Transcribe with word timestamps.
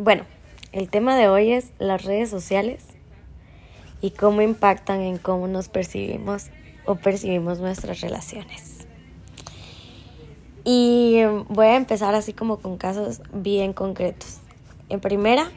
Bueno, 0.00 0.22
el 0.70 0.88
tema 0.90 1.16
de 1.16 1.26
hoy 1.26 1.50
es 1.50 1.72
las 1.80 2.04
redes 2.04 2.30
sociales 2.30 2.84
y 4.00 4.12
cómo 4.12 4.42
impactan 4.42 5.00
en 5.00 5.18
cómo 5.18 5.48
nos 5.48 5.68
percibimos 5.68 6.50
o 6.86 6.94
percibimos 6.94 7.58
nuestras 7.58 8.00
relaciones. 8.00 8.86
Y 10.64 11.22
voy 11.48 11.66
a 11.66 11.74
empezar 11.74 12.14
así 12.14 12.32
como 12.32 12.58
con 12.58 12.78
casos 12.78 13.22
bien 13.32 13.72
concretos. 13.72 14.38
En 14.88 15.00
primera, 15.00 15.50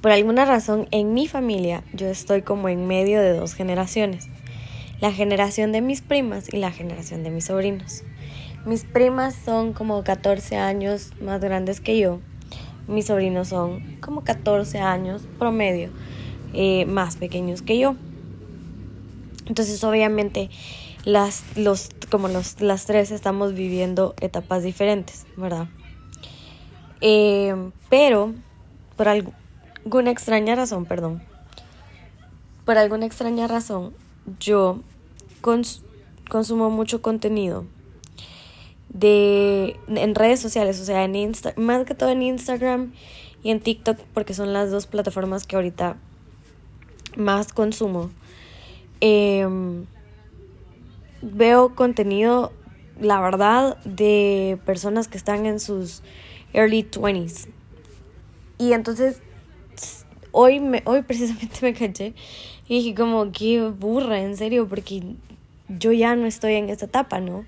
por 0.00 0.10
alguna 0.10 0.46
razón 0.46 0.88
en 0.90 1.12
mi 1.12 1.28
familia 1.28 1.84
yo 1.92 2.08
estoy 2.08 2.40
como 2.40 2.70
en 2.70 2.86
medio 2.86 3.20
de 3.20 3.34
dos 3.34 3.52
generaciones. 3.52 4.30
La 5.02 5.12
generación 5.12 5.70
de 5.70 5.82
mis 5.82 6.00
primas 6.00 6.50
y 6.50 6.56
la 6.56 6.70
generación 6.70 7.24
de 7.24 7.30
mis 7.30 7.44
sobrinos. 7.44 8.04
Mis 8.64 8.84
primas 8.84 9.34
son 9.34 9.72
como 9.72 10.04
14 10.04 10.56
años 10.56 11.10
más 11.20 11.40
grandes 11.40 11.80
que 11.80 11.98
yo. 11.98 12.20
Mis 12.86 13.06
sobrinos 13.06 13.48
son 13.48 13.96
como 14.00 14.22
14 14.22 14.78
años 14.78 15.22
promedio 15.36 15.90
eh, 16.52 16.86
más 16.86 17.16
pequeños 17.16 17.60
que 17.60 17.78
yo. 17.78 17.96
Entonces 19.46 19.82
obviamente 19.82 20.48
las, 21.04 21.42
los, 21.56 21.88
como 22.08 22.28
los, 22.28 22.60
las 22.60 22.86
tres 22.86 23.10
estamos 23.10 23.52
viviendo 23.54 24.14
etapas 24.20 24.62
diferentes, 24.62 25.26
¿verdad? 25.36 25.66
Eh, 27.00 27.56
pero 27.90 28.32
por 28.96 29.08
alguna 29.08 30.12
extraña 30.12 30.54
razón, 30.54 30.84
perdón, 30.84 31.20
por 32.64 32.78
alguna 32.78 33.06
extraña 33.06 33.48
razón, 33.48 33.92
yo 34.38 34.78
consumo 35.40 36.70
mucho 36.70 37.02
contenido 37.02 37.66
de 38.92 39.76
en 39.88 40.14
redes 40.14 40.40
sociales, 40.40 40.80
o 40.80 40.84
sea, 40.84 41.04
en 41.04 41.14
Insta 41.14 41.54
más 41.56 41.84
que 41.84 41.94
todo 41.94 42.10
en 42.10 42.22
Instagram 42.22 42.92
y 43.42 43.50
en 43.50 43.60
TikTok, 43.60 43.98
porque 44.14 44.34
son 44.34 44.52
las 44.52 44.70
dos 44.70 44.86
plataformas 44.86 45.46
que 45.46 45.56
ahorita 45.56 45.96
más 47.16 47.52
consumo. 47.52 48.10
Em, 49.00 49.86
veo 51.22 51.74
contenido, 51.74 52.52
la 53.00 53.20
verdad, 53.20 53.78
de 53.84 54.58
personas 54.64 55.08
que 55.08 55.18
están 55.18 55.46
en 55.46 55.58
sus 55.58 56.02
early 56.52 56.84
20s. 56.84 57.48
Y 58.58 58.74
entonces 58.74 59.20
hoy, 60.30 60.60
me, 60.60 60.82
hoy 60.84 61.02
precisamente 61.02 61.58
me 61.62 61.74
caché 61.74 62.14
y 62.68 62.78
dije 62.78 62.94
como, 62.94 63.32
qué 63.32 63.60
burra, 63.68 64.20
en 64.20 64.36
serio, 64.36 64.68
porque 64.68 65.02
yo 65.68 65.92
ya 65.92 66.14
no 66.16 66.26
estoy 66.26 66.54
en 66.54 66.70
esa 66.70 66.86
etapa, 66.86 67.20
¿no? 67.20 67.44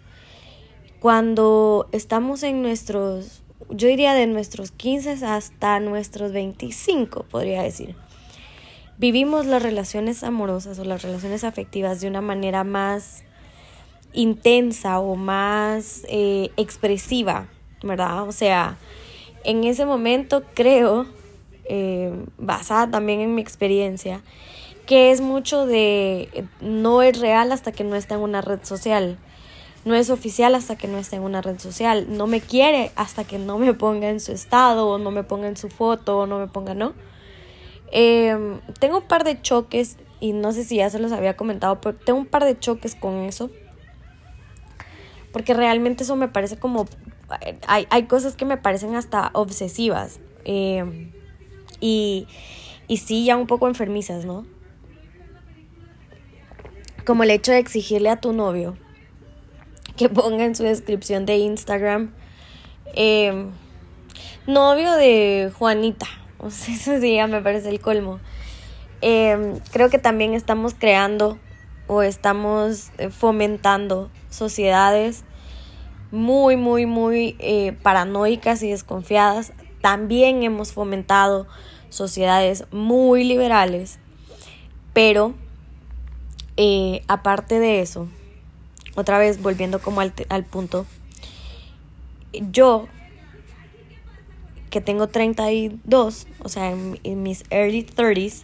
Cuando 1.05 1.86
estamos 1.92 2.42
en 2.44 2.62
nuestros, 2.62 3.42
yo 3.69 3.88
diría 3.88 4.14
de 4.14 4.27
nuestros 4.27 4.70
15 4.70 5.22
hasta 5.27 5.78
nuestros 5.78 6.33
25, 6.33 7.24
podría 7.24 7.62
decir, 7.62 7.94
vivimos 8.97 9.44
las 9.44 9.62
relaciones 9.62 10.25
amorosas 10.25 10.78
o 10.78 10.84
las 10.84 11.02
relaciones 11.02 11.44
afectivas 11.44 12.00
de 12.00 12.08
una 12.08 12.22
manera 12.22 12.64
más 12.64 13.22
intensa 14.14 14.98
o 14.98 15.14
más 15.14 16.06
eh, 16.08 16.48
expresiva, 16.56 17.48
¿verdad? 17.82 18.27
O 18.27 18.32
sea, 18.32 18.78
en 19.44 19.64
ese 19.64 19.84
momento 19.84 20.42
creo 20.55 21.05
eh, 21.66 22.14
basada 22.38 22.91
también 22.91 23.20
en 23.20 23.34
mi 23.34 23.42
experiencia, 23.42 24.22
que 24.86 25.10
es 25.10 25.20
mucho 25.20 25.66
de 25.66 26.47
no 26.62 27.02
es 27.02 27.20
real 27.20 27.52
hasta 27.52 27.72
que 27.72 27.84
no 27.84 27.94
está 27.94 28.14
en 28.14 28.22
una 28.22 28.41
red 28.41 28.60
social, 28.62 29.19
no 29.85 29.95
es 29.95 30.11
oficial 30.11 30.55
hasta 30.55 30.77
que 30.77 30.89
no 30.89 30.99
está 30.99 31.17
en 31.17 31.23
una 31.23 31.43
red 31.43 31.59
social, 31.59 32.07
no 32.09 32.27
me 32.27 32.41
quiere 32.41 32.91
hasta 32.97 33.25
que 33.25 33.39
no 33.39 33.59
me 33.59 33.75
ponga 33.75 34.09
en 34.09 34.21
su 34.21 34.33
estado 34.33 34.89
o 34.89 34.99
no 34.99 35.11
me 35.11 35.25
ponga 35.25 35.49
en 35.49 35.57
su 35.57 35.69
foto 35.69 36.21
o 36.21 36.27
no 36.27 36.39
me 36.39 36.47
ponga, 36.47 36.75
¿no? 36.75 36.95
Em, 37.91 38.61
tengo 38.81 38.99
un 38.99 39.05
par 39.05 39.25
de 39.25 39.41
choques 39.41 39.99
y 40.21 40.33
no 40.33 40.53
sé 40.53 40.65
si 40.65 40.77
ya 40.77 40.89
se 40.89 40.99
los 40.99 41.12
había 41.12 41.37
comentado, 41.37 41.81
pero 41.81 41.97
tengo 41.97 42.19
un 42.19 42.27
par 42.27 42.44
de 42.44 42.59
choques 42.59 42.94
con 42.94 43.15
eso. 43.25 43.50
Porque 45.33 45.53
realmente 45.53 46.05
eso 46.05 46.17
me 46.17 46.28
parece 46.28 46.56
como... 46.56 46.87
Hay, 47.67 47.87
hay 47.91 48.05
cosas 48.05 48.37
que 48.37 48.44
me 48.44 48.56
parecen 48.56 48.94
hasta 48.94 49.31
obsesivas. 49.34 50.21
Eh, 50.44 51.12
y, 51.81 52.27
y 52.87 52.97
sí, 52.99 53.25
ya 53.25 53.37
un 53.37 53.47
poco 53.47 53.69
enfermizas, 53.69 54.25
¿no? 54.25 54.47
Como 57.05 57.25
el 57.25 57.31
hecho 57.31 57.53
de 57.53 57.59
exigirle 57.59 58.09
a 58.09 58.21
tu 58.21 58.33
novio 58.33 58.77
que 59.97 60.09
ponga 60.09 60.44
en 60.44 60.55
su 60.55 60.65
descripción 60.65 61.27
de 61.27 61.37
Instagram 61.37 62.12
em, 62.94 63.50
novio 64.47 64.93
de 64.93 65.53
Juanita. 65.56 66.06
O 66.37 66.50
sea, 66.50 66.75
eso 66.75 67.00
sí 67.00 67.15
ya 67.15 67.27
me 67.27 67.41
parece 67.41 67.71
el 67.71 67.81
colmo. 67.81 68.21
Em, 69.00 69.59
creo 69.72 69.88
que 69.88 69.99
también 69.99 70.34
estamos 70.34 70.75
creando 70.75 71.38
o 71.87 72.03
estamos 72.03 72.91
eh, 72.99 73.09
fomentando 73.09 74.10
sociedades 74.28 75.25
muy, 76.11 76.56
muy, 76.56 76.87
muy 76.87 77.37
eh, 77.38 77.76
paranoicas 77.82 78.62
y 78.62 78.71
desconfiadas. 78.71 79.53
También 79.81 80.43
hemos 80.43 80.72
fomentado 80.72 81.47
sociedades 81.88 82.65
muy 82.71 83.25
liberales, 83.25 83.99
pero 84.93 85.34
eh, 86.56 87.03
aparte 87.09 87.59
de 87.59 87.81
eso, 87.81 88.09
otra 88.94 89.19
vez 89.19 89.43
volviendo 89.43 89.81
como 89.81 90.00
al, 90.00 90.44
punto, 90.44 90.87
yo 92.32 92.87
que 94.71 94.81
tengo 94.81 95.09
32, 95.09 96.27
o 96.43 96.49
sea, 96.49 96.71
en, 96.71 97.22
mis 97.22 97.44
early 97.50 97.84
30s, 97.84 98.43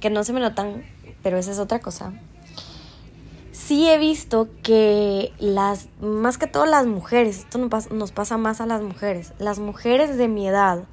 que 0.00 0.10
no 0.10 0.24
se 0.24 0.32
me 0.32 0.40
notan, 0.40 0.84
pero 1.22 1.38
esa 1.38 1.52
es 1.52 1.58
otra 1.58 1.80
cosa. 1.80 2.12
Sí 3.52 3.88
he 3.88 3.98
visto 3.98 4.48
que 4.62 5.32
las, 5.38 5.88
más 6.00 6.36
que 6.36 6.46
todo 6.46 6.66
las 6.66 6.86
mujeres, 6.86 7.38
esto 7.38 7.58
nos 7.58 8.12
pasa 8.12 8.36
más 8.38 8.60
a 8.60 8.66
las 8.66 8.82
mujeres, 8.82 9.32
las 9.38 9.58
mujeres 9.58 10.16
de 10.16 10.28
mi 10.28 10.48
edad, 10.48 10.84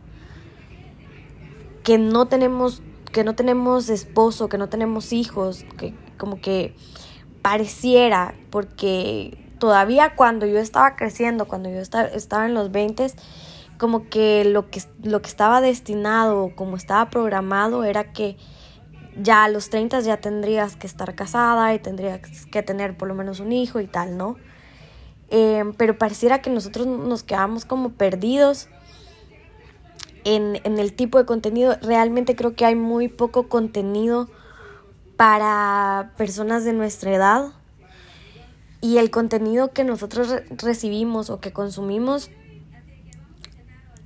que 1.83 1.97
no 1.97 2.27
tenemos, 2.27 2.81
que 3.11 3.23
no 3.23 3.35
tenemos 3.35 3.89
esposo, 3.89 4.49
que 4.49 4.57
no 4.57 4.69
tenemos 4.69 5.13
hijos, 5.13 5.65
que 5.77 5.93
como 6.17 6.39
que 6.39 6.75
pareciera, 7.41 8.33
porque 8.49 9.37
todavía 9.59 10.15
cuando 10.15 10.45
yo 10.45 10.59
estaba 10.59 10.95
creciendo, 10.95 11.47
cuando 11.47 11.69
yo 11.69 11.79
estaba 11.79 12.45
en 12.45 12.53
los 12.53 12.71
20, 12.71 13.07
como 13.77 14.09
que 14.09 14.45
lo 14.45 14.69
que, 14.69 14.81
lo 15.03 15.21
que 15.21 15.29
estaba 15.29 15.61
destinado, 15.61 16.51
como 16.55 16.75
estaba 16.75 17.09
programado, 17.09 17.83
era 17.83 18.11
que 18.11 18.37
ya 19.21 19.43
a 19.43 19.49
los 19.49 19.69
30 19.69 20.01
ya 20.01 20.17
tendrías 20.17 20.75
que 20.75 20.87
estar 20.87 21.15
casada 21.15 21.73
y 21.73 21.79
tendrías 21.79 22.21
que 22.51 22.63
tener 22.63 22.97
por 22.97 23.07
lo 23.07 23.15
menos 23.15 23.39
un 23.39 23.51
hijo 23.51 23.79
y 23.79 23.87
tal, 23.87 24.17
¿no? 24.17 24.37
Eh, 25.29 25.63
pero 25.77 25.97
pareciera 25.97 26.41
que 26.41 26.49
nosotros 26.49 26.87
nos 26.87 27.23
quedamos 27.23 27.65
como 27.65 27.91
perdidos 27.91 28.69
en, 30.23 30.59
el 30.63 30.93
tipo 30.93 31.17
de 31.17 31.25
contenido. 31.25 31.77
Realmente 31.81 32.35
creo 32.35 32.55
que 32.55 32.65
hay 32.65 32.75
muy 32.75 33.07
poco 33.07 33.47
contenido 33.47 34.29
para 35.19 36.13
personas 36.15 36.63
de 36.63 36.71
nuestra 36.71 37.13
edad. 37.13 37.47
Y 38.79 38.99
el 38.99 39.11
contenido 39.11 39.73
que 39.73 39.83
nosotros 39.83 40.33
recibimos 40.49 41.29
o 41.29 41.41
que 41.41 41.51
consumimos 41.51 42.31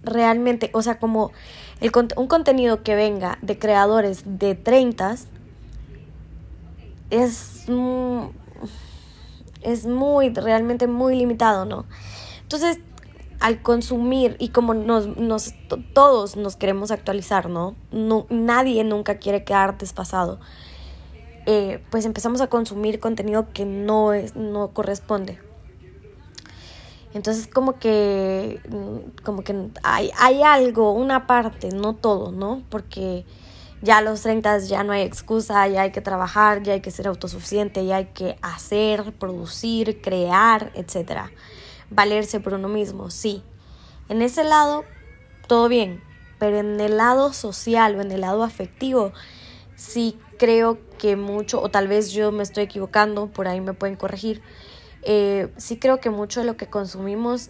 realmente, 0.02 0.72
o 0.74 0.82
sea, 0.82 0.98
como 0.98 1.32
un 2.18 2.28
contenido 2.28 2.82
que 2.82 2.96
venga 2.96 3.38
de 3.44 3.60
creadores 3.60 4.24
de 4.26 4.56
30 4.56 5.18
es, 7.12 7.68
es 9.62 9.86
muy, 9.86 10.34
realmente 10.34 10.88
muy 10.88 11.16
limitado, 11.16 11.66
¿no? 11.66 11.86
Entonces, 12.42 12.80
al 13.40 13.62
consumir 13.62 14.36
y 14.40 14.50
como 14.50 14.74
nos, 14.74 15.16
nos, 15.16 15.54
todos 15.94 16.38
nos 16.38 16.56
queremos 16.56 16.90
actualizar, 16.90 17.52
¿no? 17.52 17.76
no 17.92 18.26
nadie 18.32 18.84
nunca 18.84 19.20
quiere 19.20 19.44
quedar 19.44 19.78
despasado. 19.78 20.40
Eh, 21.46 21.84
pues 21.90 22.06
empezamos 22.06 22.42
a 22.42 22.48
consumir 22.48 23.00
contenido 23.00 23.52
que 23.54 23.66
no, 23.66 24.14
es, 24.14 24.36
no 24.36 24.70
corresponde. 24.70 25.40
Entonces 27.14 27.48
como 27.48 27.78
que, 27.78 28.60
como 29.24 29.44
que 29.44 29.70
hay, 29.84 30.10
hay 30.18 30.42
algo, 30.42 30.94
una 30.94 31.28
parte, 31.28 31.70
no 31.70 31.94
todo, 31.94 32.32
¿no? 32.32 32.64
Porque 32.70 33.26
ya 33.82 33.98
a 34.00 34.02
los 34.02 34.22
30 34.22 34.60
ya 34.60 34.84
no 34.84 34.94
hay 34.94 35.04
excusa, 35.04 35.68
ya 35.68 35.84
hay 35.84 35.92
que 35.92 36.02
trabajar, 36.02 36.64
ya 36.64 36.74
hay 36.74 36.82
que 36.82 36.90
ser 36.90 37.08
autosuficiente, 37.08 37.86
ya 37.86 37.98
hay 37.98 38.06
que 38.08 38.38
hacer, 38.42 39.14
producir, 39.14 40.02
crear, 40.02 40.72
etcétera 40.74 41.30
valerse 41.94 42.40
por 42.40 42.54
uno 42.54 42.68
mismo, 42.68 43.10
sí. 43.10 43.44
En 44.10 44.22
ese 44.22 44.44
lado, 44.44 44.84
todo 45.48 45.70
bien, 45.70 46.04
pero 46.40 46.60
en 46.60 46.80
el 46.80 46.98
lado 46.98 47.34
social 47.34 47.96
o 47.96 48.02
en 48.02 48.12
el 48.12 48.22
lado 48.22 48.44
afectivo, 48.44 49.14
sí 49.84 50.18
creo 50.40 50.80
que 50.98 51.18
mucho, 51.18 51.62
o 51.62 51.70
tal 51.70 51.90
vez 51.90 52.12
yo 52.12 52.32
me 52.32 52.42
estoy 52.42 52.64
equivocando, 52.64 53.28
por 53.28 53.50
ahí 53.50 53.60
me 53.60 53.74
pueden 53.74 53.98
corregir, 53.98 54.42
eh, 55.04 55.50
sí 55.58 55.78
creo 55.78 56.00
que 56.00 56.10
mucho 56.10 56.40
de 56.40 56.46
lo 56.46 56.56
que 56.56 56.68
consumimos 56.68 57.50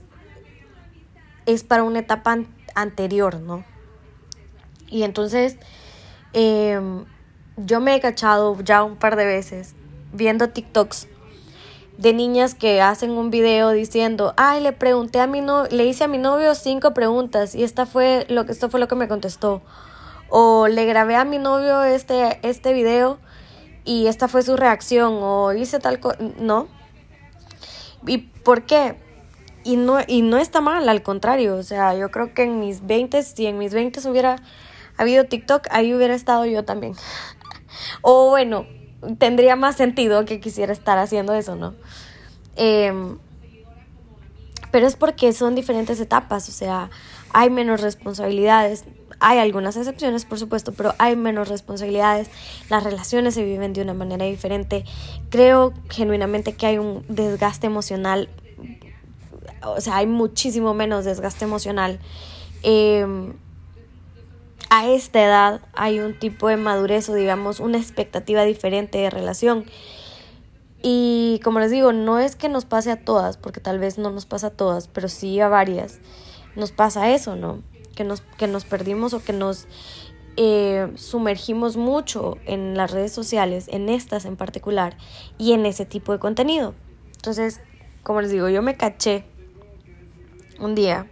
es 1.45 1.63
para 1.63 1.83
una 1.83 1.99
etapa 1.99 2.39
anterior, 2.73 3.39
¿no? 3.39 3.63
Y 4.89 5.03
entonces 5.03 5.57
em, 6.33 7.05
yo 7.57 7.79
me 7.79 7.95
he 7.95 7.99
cachado 7.99 8.59
ya 8.61 8.83
un 8.83 8.95
par 8.95 9.15
de 9.15 9.25
veces 9.25 9.75
viendo 10.11 10.49
TikToks 10.49 11.07
de 11.99 12.13
niñas 12.13 12.55
que 12.55 12.81
hacen 12.81 13.11
un 13.11 13.29
video 13.29 13.69
diciendo, 13.69 14.33
ay, 14.37 14.61
le 14.61 14.73
pregunté 14.73 15.19
a 15.19 15.27
mi 15.27 15.41
no 15.41 15.65
le 15.65 15.85
hice 15.85 16.05
a 16.05 16.07
mi 16.07 16.17
novio 16.17 16.55
cinco 16.55 16.95
preguntas 16.95 17.53
y 17.53 17.63
esta 17.63 17.85
fue 17.85 18.25
lo 18.29 18.47
que 18.47 18.51
esto 18.51 18.69
fue 18.69 18.79
lo 18.79 18.87
que 18.87 18.95
me 18.95 19.07
contestó. 19.07 19.61
O 20.35 20.67
le 20.67 20.87
grabé 20.87 21.15
a 21.15 21.25
mi 21.25 21.37
novio 21.37 21.83
este, 21.83 22.39
este 22.41 22.73
video 22.73 23.19
y 23.85 24.07
esta 24.07 24.27
fue 24.27 24.41
su 24.41 24.57
reacción. 24.57 25.19
O 25.21 25.53
hice 25.53 25.77
tal 25.77 25.99
cosa. 25.99 26.17
No. 26.39 26.67
¿Y 28.07 28.17
por 28.17 28.63
qué? 28.63 28.95
Y 29.63 29.75
no, 29.75 29.99
y 30.07 30.23
no 30.23 30.39
está 30.39 30.59
mal, 30.59 30.89
al 30.89 31.03
contrario. 31.03 31.55
O 31.55 31.61
sea, 31.61 31.95
yo 31.95 32.09
creo 32.09 32.33
que 32.33 32.41
en 32.41 32.59
mis 32.59 32.83
20, 32.83 33.21
si 33.21 33.45
en 33.45 33.59
mis 33.59 33.75
20 33.75 34.09
hubiera 34.09 34.37
habido 34.97 35.25
TikTok, 35.25 35.67
ahí 35.69 35.93
hubiera 35.93 36.15
estado 36.15 36.47
yo 36.47 36.65
también. 36.65 36.95
o 38.01 38.31
bueno, 38.31 38.65
tendría 39.19 39.55
más 39.55 39.75
sentido 39.75 40.25
que 40.25 40.39
quisiera 40.39 40.73
estar 40.73 40.97
haciendo 40.97 41.35
eso, 41.35 41.55
¿no? 41.55 41.75
Em, 42.55 43.19
pero 44.71 44.87
es 44.87 44.95
porque 44.95 45.31
son 45.31 45.53
diferentes 45.53 45.99
etapas, 45.99 46.49
o 46.49 46.51
sea, 46.51 46.89
hay 47.33 47.51
menos 47.51 47.81
responsabilidades. 47.81 48.85
Hay 49.25 49.39
algunas 49.39 49.77
excepciones, 49.77 50.25
por 50.25 50.37
supuesto, 50.37 50.73
pero 50.73 50.93
hay 50.97 51.15
menos 51.15 51.47
responsabilidades. 51.47 52.29
Las 52.69 52.83
relaciones 52.83 53.33
se 53.35 53.43
viven 53.45 53.71
de 53.71 53.81
una 53.81 53.93
manera 53.93 54.25
diferente. 54.25 54.83
Creo 55.29 55.73
genuinamente 55.89 56.53
que 56.53 56.65
hay 56.65 56.77
un 56.77 57.05
desgaste 57.07 57.67
emocional. 57.67 58.27
O 59.61 59.79
sea, 59.79 59.95
hay 59.95 60.07
muchísimo 60.07 60.73
menos 60.73 61.05
desgaste 61.05 61.45
emocional. 61.45 61.99
Em, 62.63 63.31
a 64.69 64.89
esta 64.89 65.23
edad 65.23 65.61
hay 65.73 66.01
un 66.01 66.19
tipo 66.19 66.49
de 66.49 66.57
madurez 66.57 67.07
o 67.07 67.13
digamos 67.13 67.61
una 67.61 67.77
expectativa 67.77 68.43
diferente 68.43 68.97
de 68.97 69.09
relación. 69.09 69.63
Y 70.81 71.39
como 71.45 71.61
les 71.61 71.71
digo, 71.71 71.93
no 71.93 72.19
es 72.19 72.35
que 72.35 72.49
nos 72.49 72.65
pase 72.65 72.91
a 72.91 73.05
todas, 73.05 73.37
porque 73.37 73.61
tal 73.61 73.79
vez 73.79 73.97
no 73.97 74.11
nos 74.11 74.25
pasa 74.25 74.47
a 74.47 74.49
todas, 74.49 74.89
pero 74.89 75.07
sí 75.07 75.39
a 75.39 75.47
varias. 75.47 75.99
Nos 76.57 76.73
pasa 76.73 77.09
eso, 77.11 77.37
¿no? 77.37 77.61
Que 77.95 78.03
nos, 78.03 78.21
que 78.21 78.47
nos 78.47 78.65
perdimos 78.65 79.13
o 79.13 79.23
que 79.23 79.33
nos 79.33 79.67
eh, 80.35 80.91
sumergimos 80.95 81.77
mucho 81.77 82.37
en 82.45 82.75
las 82.75 82.91
redes 82.91 83.11
sociales, 83.11 83.67
en 83.67 83.87
estas 83.89 84.25
en 84.25 84.35
particular, 84.35 84.97
y 85.37 85.53
en 85.53 85.65
ese 85.65 85.85
tipo 85.85 86.11
de 86.11 86.19
contenido. 86.19 86.73
Entonces, 87.15 87.61
como 88.01 88.21
les 88.21 88.31
digo, 88.31 88.49
yo 88.49 88.61
me 88.61 88.75
caché 88.75 89.25
un 90.59 90.73
día 90.75 91.07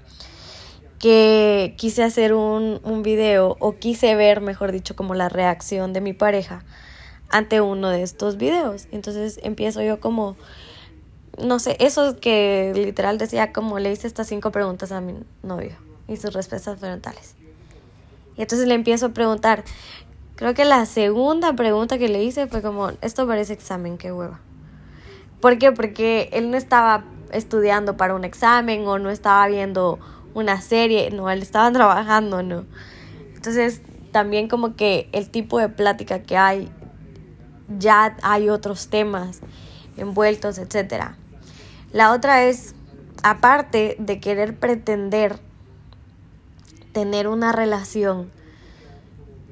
que 0.97 1.75
quise 1.77 2.03
hacer 2.03 2.33
un, 2.33 2.79
un 2.83 3.03
video 3.03 3.57
o 3.59 3.75
quise 3.77 4.15
ver, 4.15 4.41
mejor 4.41 4.71
dicho, 4.71 4.95
como 4.95 5.13
la 5.13 5.29
reacción 5.29 5.93
de 5.93 6.01
mi 6.01 6.13
pareja 6.13 6.63
ante 7.29 7.61
uno 7.61 7.89
de 7.89 8.01
estos 8.03 8.37
videos. 8.37 8.87
Entonces 8.91 9.39
empiezo 9.43 9.81
yo 9.81 9.99
como, 9.99 10.35
no 11.43 11.59
sé, 11.59 11.77
eso 11.79 12.17
que 12.17 12.71
literal 12.75 13.17
decía 13.17 13.53
como 13.53 13.79
le 13.79 13.91
hice 13.91 14.07
estas 14.07 14.27
cinco 14.27 14.51
preguntas 14.51 14.91
a 14.91 15.01
mi 15.01 15.13
novio 15.43 15.90
y 16.11 16.17
sus 16.17 16.33
respuestas 16.33 16.79
fueron 16.79 17.01
tales. 17.01 17.35
Y 18.37 18.41
entonces 18.41 18.67
le 18.67 18.73
empiezo 18.73 19.07
a 19.07 19.09
preguntar, 19.09 19.63
creo 20.35 20.53
que 20.53 20.65
la 20.65 20.85
segunda 20.85 21.53
pregunta 21.53 21.97
que 21.97 22.09
le 22.09 22.23
hice 22.23 22.47
fue 22.47 22.61
como, 22.61 22.91
esto 23.01 23.27
parece 23.27 23.53
examen, 23.53 23.97
qué 23.97 24.11
hueva. 24.11 24.39
¿Por 25.39 25.57
qué? 25.57 25.71
Porque 25.71 26.29
él 26.33 26.51
no 26.51 26.57
estaba 26.57 27.05
estudiando 27.31 27.97
para 27.97 28.13
un 28.13 28.23
examen 28.23 28.85
o 28.87 28.99
no 28.99 29.09
estaba 29.09 29.47
viendo 29.47 29.99
una 30.33 30.61
serie, 30.61 31.09
no, 31.11 31.29
él 31.29 31.41
estaba 31.41 31.71
trabajando, 31.73 32.43
no. 32.43 32.65
Entonces, 33.35 33.81
también 34.11 34.47
como 34.47 34.75
que 34.75 35.09
el 35.13 35.29
tipo 35.29 35.59
de 35.59 35.69
plática 35.69 36.21
que 36.21 36.37
hay, 36.37 36.69
ya 37.79 38.17
hay 38.21 38.49
otros 38.49 38.89
temas 38.89 39.39
envueltos, 39.97 40.57
etc. 40.57 41.11
La 41.93 42.11
otra 42.11 42.43
es, 42.43 42.75
aparte 43.23 43.95
de 43.99 44.19
querer 44.19 44.57
pretender 44.57 45.39
tener 46.91 47.27
una 47.27 47.51
relación 47.51 48.31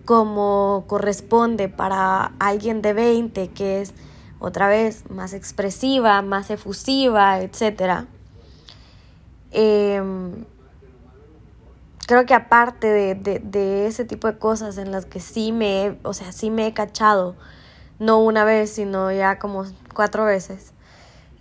como 0.06 0.86
corresponde 0.88 1.69
para 1.69 2.31
alguien 2.39 2.81
de 2.81 2.94
20 2.94 3.50
que 3.50 3.81
es 3.81 3.94
otra 4.39 4.68
vez 4.68 5.09
más 5.09 5.33
expresiva, 5.33 6.21
más 6.21 6.50
efusiva, 6.50 7.39
etc 7.41 8.07
creo 12.09 12.25
que 12.25 12.33
aparte 12.33 12.88
de, 12.88 13.86
ese 13.86 14.03
tipo 14.03 14.25
de 14.25 14.39
cosas 14.39 14.80
en 14.80 14.91
las 14.91 15.06
que 15.06 15.19
sí 15.19 15.51
me, 15.51 15.95
o 16.01 16.15
sea, 16.15 16.31
sí 16.31 16.50
me 16.50 16.65
he 16.65 16.74
cachado, 16.74 17.36
no 18.00 18.18
una 18.19 18.44
vez, 18.45 18.71
sino 18.71 19.12
ya 19.12 19.38
como 19.38 19.65
cuatro 19.94 20.25
veces, 20.25 20.74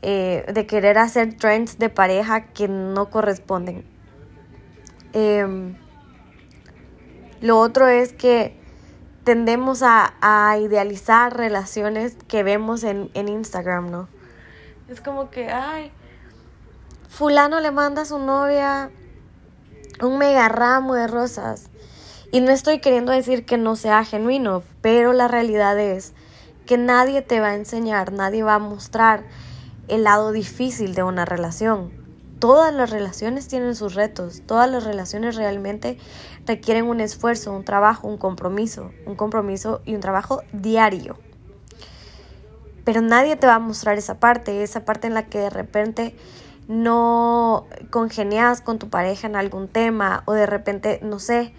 eh, 0.02 0.44
de 0.52 0.66
querer 0.66 0.98
hacer 0.98 1.38
trends 1.38 1.78
de 1.78 1.88
pareja 1.88 2.48
que 2.48 2.68
no 2.68 3.08
corresponden. 3.08 3.82
Em, 5.14 5.74
lo 7.40 7.58
otro 7.58 7.88
es 7.88 8.12
que 8.12 8.58
tendemos 9.24 9.82
a, 9.82 10.56
idealizar 10.58 11.36
relaciones 11.36 12.16
que 12.28 12.42
vemos 12.42 12.84
en, 12.84 13.10
en 13.14 13.28
Instagram, 13.28 13.90
¿no? 13.90 14.08
Es 14.88 15.00
como 15.00 15.30
que, 15.30 15.50
ay, 15.50 15.92
fulano 17.08 17.60
le 17.60 17.70
manda 17.70 18.02
a 18.02 18.04
su 18.06 18.18
novia 18.18 18.90
un 20.00 20.18
mega 20.18 20.48
ramo 20.48 20.94
de 20.94 21.06
rosas. 21.06 21.70
Y 22.30 22.40
no 22.40 22.50
estoy 22.50 22.80
queriendo 22.80 23.12
decir 23.12 23.44
que 23.44 23.56
no 23.56 23.76
sea 23.76 24.04
genuino, 24.04 24.62
pero 24.82 25.12
la 25.12 25.28
realidad 25.28 25.78
es 25.78 26.14
que 26.66 26.76
nadie 26.76 27.22
te 27.22 27.40
va 27.40 27.48
a 27.48 27.54
enseñar, 27.54 28.12
nadie 28.12 28.42
va 28.42 28.54
a 28.54 28.58
mostrar 28.58 29.24
el 29.88 30.04
lado 30.04 30.32
difícil 30.32 30.94
de 30.94 31.02
una 31.02 31.24
relación. 31.24 31.97
Todas 32.38 32.72
las 32.72 32.90
relaciones 32.90 33.48
tienen 33.48 33.74
sus 33.74 33.94
retos, 33.94 34.42
todas 34.46 34.70
las 34.70 34.84
relaciones 34.84 35.34
realmente 35.34 35.98
requieren 36.46 36.84
un 36.84 37.00
esfuerzo, 37.00 37.52
un 37.52 37.64
trabajo, 37.64 38.06
un 38.06 38.16
compromiso, 38.16 38.92
un 39.06 39.16
compromiso 39.16 39.80
y 39.84 39.94
un 39.94 40.00
trabajo 40.00 40.42
diario. 40.52 41.18
Pero 42.84 43.00
nadie 43.00 43.36
te 43.36 43.46
va 43.46 43.56
a 43.56 43.58
mostrar 43.58 43.98
esa 43.98 44.20
parte, 44.20 44.62
esa 44.62 44.84
parte 44.84 45.08
en 45.08 45.14
la 45.14 45.26
que 45.26 45.38
de 45.38 45.50
repente 45.50 46.14
no 46.68 47.66
congenias 47.90 48.60
con 48.60 48.78
tu 48.78 48.88
pareja 48.88 49.26
en 49.26 49.36
algún 49.36 49.68
tema 49.68 50.22
o 50.26 50.32
de 50.32 50.46
repente, 50.46 51.00
no 51.02 51.18
sé, 51.18 51.52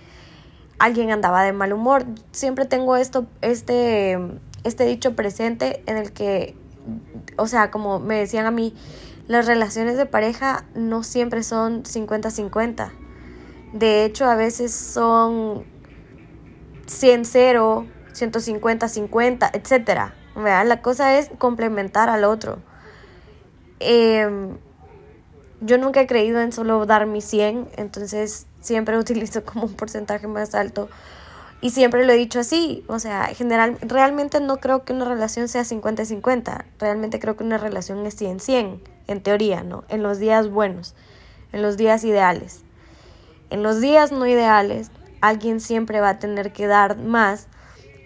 alguien 0.77 1.11
andaba 1.11 1.43
de 1.43 1.51
mal 1.51 1.73
humor. 1.73 2.05
Siempre 2.31 2.65
tengo 2.65 2.95
esto, 2.95 3.27
este, 3.41 4.17
este 4.63 4.85
dicho 4.85 5.15
presente 5.15 5.83
en 5.87 5.97
el 5.97 6.13
que, 6.13 6.55
o 7.37 7.47
sea, 7.47 7.69
como 7.69 7.99
me 7.99 8.15
decían 8.15 8.45
a 8.45 8.51
mí, 8.51 8.73
las 9.29 9.45
relaciones 9.45 9.95
de 9.95 10.07
pareja 10.07 10.65
no 10.73 11.03
siempre 11.03 11.43
son 11.43 11.83
50-50. 11.83 12.91
De 13.73 14.03
hecho, 14.03 14.25
a 14.25 14.33
veces 14.33 14.73
son 14.73 15.65
100-0, 16.87 17.85
150-50, 18.11 19.51
etc. 19.53 20.11
La 20.35 20.81
cosa 20.81 21.19
es 21.19 21.29
complementar 21.37 22.09
al 22.09 22.23
otro. 22.23 22.57
Eh, 23.79 24.27
yo 25.61 25.77
nunca 25.77 26.01
he 26.01 26.07
creído 26.07 26.41
en 26.41 26.51
solo 26.51 26.87
dar 26.87 27.05
mi 27.05 27.21
100, 27.21 27.69
entonces 27.77 28.47
siempre 28.61 28.97
utilizo 28.97 29.45
como 29.45 29.65
un 29.65 29.75
porcentaje 29.75 30.25
más 30.25 30.55
alto. 30.55 30.89
Y 31.61 31.69
siempre 31.69 32.03
lo 32.03 32.13
he 32.13 32.17
dicho 32.17 32.39
así, 32.39 32.83
o 32.87 32.97
sea, 32.97 33.25
general, 33.25 33.77
realmente 33.81 34.39
no 34.39 34.57
creo 34.57 34.85
que 34.85 34.93
una 34.93 35.05
relación 35.05 35.47
sea 35.47 35.61
50-50, 35.61 36.63
realmente 36.79 37.19
creo 37.19 37.35
que 37.35 37.43
una 37.43 37.59
relación 37.59 38.03
es 38.07 38.19
100-100, 38.19 38.79
en 39.09 39.21
teoría, 39.21 39.63
¿no? 39.63 39.83
En 39.89 40.03
los 40.03 40.19
días 40.19 40.49
buenos, 40.49 40.95
en 41.51 41.61
los 41.61 41.77
días 41.77 42.03
ideales. 42.03 42.63
En 43.49 43.63
los 43.63 43.81
días 43.81 44.11
no 44.11 44.27
ideales, 44.27 44.91
alguien 45.19 45.59
siempre 45.59 45.99
va 45.99 46.09
a 46.09 46.19
tener 46.19 46.53
que 46.53 46.67
dar 46.67 46.97
más 46.97 47.47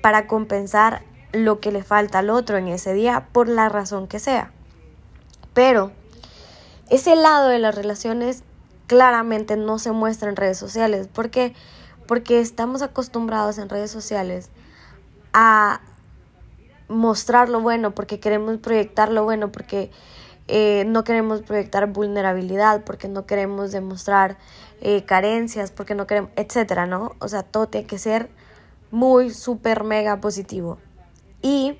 para 0.02 0.28
compensar 0.28 1.04
lo 1.34 1.60
que 1.60 1.74
le 1.74 1.84
falta 1.84 2.20
al 2.20 2.30
otro 2.30 2.58
en 2.58 2.70
ese 2.70 2.94
día 2.94 3.28
por 3.34 3.50
la 3.50 3.68
razón 3.68 4.08
que 4.08 4.20
sea. 4.20 4.52
Pero 5.54 5.92
ese 6.90 7.18
lado 7.18 7.50
de 7.50 7.60
las 7.60 7.76
relaciones 7.76 8.44
claramente 8.88 9.58
no 9.58 9.80
se 9.80 9.92
muestra 9.92 10.30
en 10.30 10.38
redes 10.38 10.58
sociales. 10.58 11.08
¿Por 11.08 11.30
qué? 11.30 11.54
Porque 12.08 12.40
estamos 12.40 12.82
acostumbrados 12.82 13.58
en 13.58 13.68
redes 13.68 13.92
sociales 13.92 14.50
a 15.34 15.82
mostrar 16.88 17.50
lo 17.50 17.60
bueno, 17.60 17.92
porque 17.92 18.20
queremos 18.20 18.58
proyectar 18.60 19.12
lo 19.12 19.24
bueno, 19.24 19.52
porque 19.52 19.92
eh, 20.48 20.84
no 20.88 21.04
queremos 21.04 21.42
proyectar 21.42 21.88
vulnerabilidad, 21.92 22.84
porque 22.84 23.08
no 23.08 23.26
queremos 23.26 23.72
demostrar 23.72 24.38
eh, 24.82 25.04
carencias, 25.06 25.72
porque 25.72 25.96
no 25.96 26.08
queremos, 26.08 26.32
etcétera, 26.36 26.86
¿no? 26.86 27.16
O 27.20 27.28
sea, 27.28 27.44
todo 27.44 27.68
tiene 27.68 27.88
que 27.88 27.98
ser 27.98 28.30
muy, 28.92 29.30
súper, 29.30 29.84
mega 29.84 30.20
positivo. 30.20 30.78
Y 31.42 31.80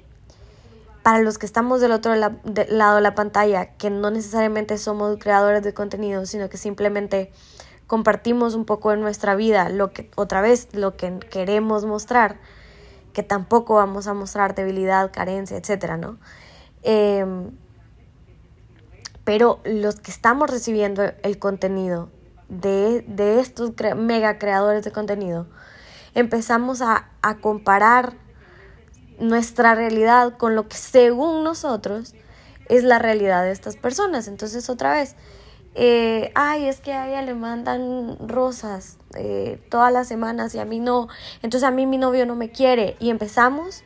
para 1.04 1.20
los 1.20 1.38
que 1.38 1.46
estamos 1.46 1.82
del 1.82 1.92
otro 1.92 2.16
lado 2.16 2.96
de 2.96 3.02
la 3.02 3.16
pantalla, 3.16 3.76
que 3.76 3.90
no 3.90 4.10
necesariamente 4.10 4.78
somos 4.78 5.18
creadores 5.20 5.62
de 5.62 5.74
contenido, 5.74 6.26
sino 6.26 6.50
que 6.50 6.58
simplemente 6.58 7.32
compartimos 7.88 8.56
un 8.56 8.64
poco 8.66 8.92
de 8.92 8.98
nuestra 8.98 9.36
vida, 9.36 9.68
lo 9.68 9.92
que 9.92 10.10
otra 10.16 10.42
vez 10.42 10.70
lo 10.74 10.96
que 10.96 11.20
queremos 11.30 11.86
mostrar, 11.86 12.40
que 13.12 13.22
tampoco 13.22 13.76
vamos 13.76 14.08
a 14.08 14.14
mostrar 14.14 14.56
debilidad, 14.56 15.12
carencia, 15.12 15.58
etcétera, 15.58 15.98
¿no? 15.98 16.18
Em, 16.84 17.52
pero 19.24 19.60
los 19.64 20.00
que 20.00 20.12
estamos 20.12 20.50
recibiendo 20.50 21.04
el 21.24 21.40
contenido 21.40 22.10
de, 22.50 23.02
de 23.08 23.40
estos 23.40 23.72
mega 23.96 24.38
creadores 24.38 24.84
de 24.84 24.92
contenido, 24.92 25.48
empezamos 26.14 26.82
a, 26.82 27.10
a 27.22 27.38
comparar 27.38 28.14
nuestra 29.20 29.76
realidad 29.76 30.38
con 30.38 30.56
lo 30.56 30.68
que 30.68 30.78
según 30.78 31.44
nosotros 31.44 32.14
es 32.68 32.84
la 32.84 33.00
realidad 33.00 33.44
de 33.44 33.52
estas 33.52 33.76
personas. 33.76 34.28
Entonces 34.28 34.70
otra 34.70 34.94
vez, 34.94 35.16
eh, 35.76 36.32
ay, 36.36 36.66
es 36.66 36.80
que 36.80 36.94
a 36.94 37.08
ella 37.08 37.22
le 37.22 37.34
mandan 37.34 38.18
rosas 38.28 38.98
eh, 39.16 39.60
todas 39.70 39.92
las 39.92 40.08
semanas 40.08 40.54
y 40.56 40.60
a 40.60 40.66
mí 40.66 40.80
no, 40.80 41.08
entonces 41.42 41.68
a 41.68 41.72
mí 41.72 41.86
mi 41.86 41.98
novio 41.98 42.26
no 42.26 42.36
me 42.36 42.52
quiere 42.52 42.96
y 43.00 43.10
empezamos 43.10 43.84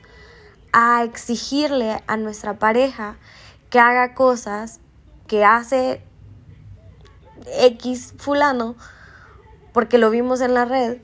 a 0.74 1.04
exigirle 1.04 2.04
a 2.08 2.18
nuestra 2.18 2.60
pareja 2.60 3.18
que 3.70 3.80
haga 3.80 4.16
cosas 4.16 4.82
que 5.28 5.46
hace 5.46 6.02
X 7.60 8.14
fulano 8.18 8.76
porque 9.74 9.98
lo 9.98 10.10
vimos 10.10 10.42
en 10.42 10.54
la 10.54 10.66
red 10.66 10.98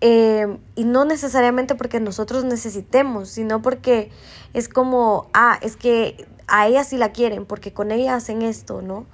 eh, 0.00 0.58
y 0.74 0.84
no 0.84 1.04
necesariamente 1.04 1.74
porque 1.74 2.00
nosotros 2.00 2.44
necesitemos, 2.44 3.28
sino 3.30 3.62
porque 3.62 4.10
es 4.52 4.68
como, 4.68 5.28
ah, 5.32 5.58
es 5.62 5.76
que 5.76 6.26
a 6.46 6.66
ella 6.66 6.84
sí 6.84 6.96
la 6.96 7.12
quieren 7.12 7.46
porque 7.46 7.72
con 7.72 7.90
ella 7.90 8.14
hacen 8.14 8.42
esto, 8.42 8.82
¿no? 8.82 9.06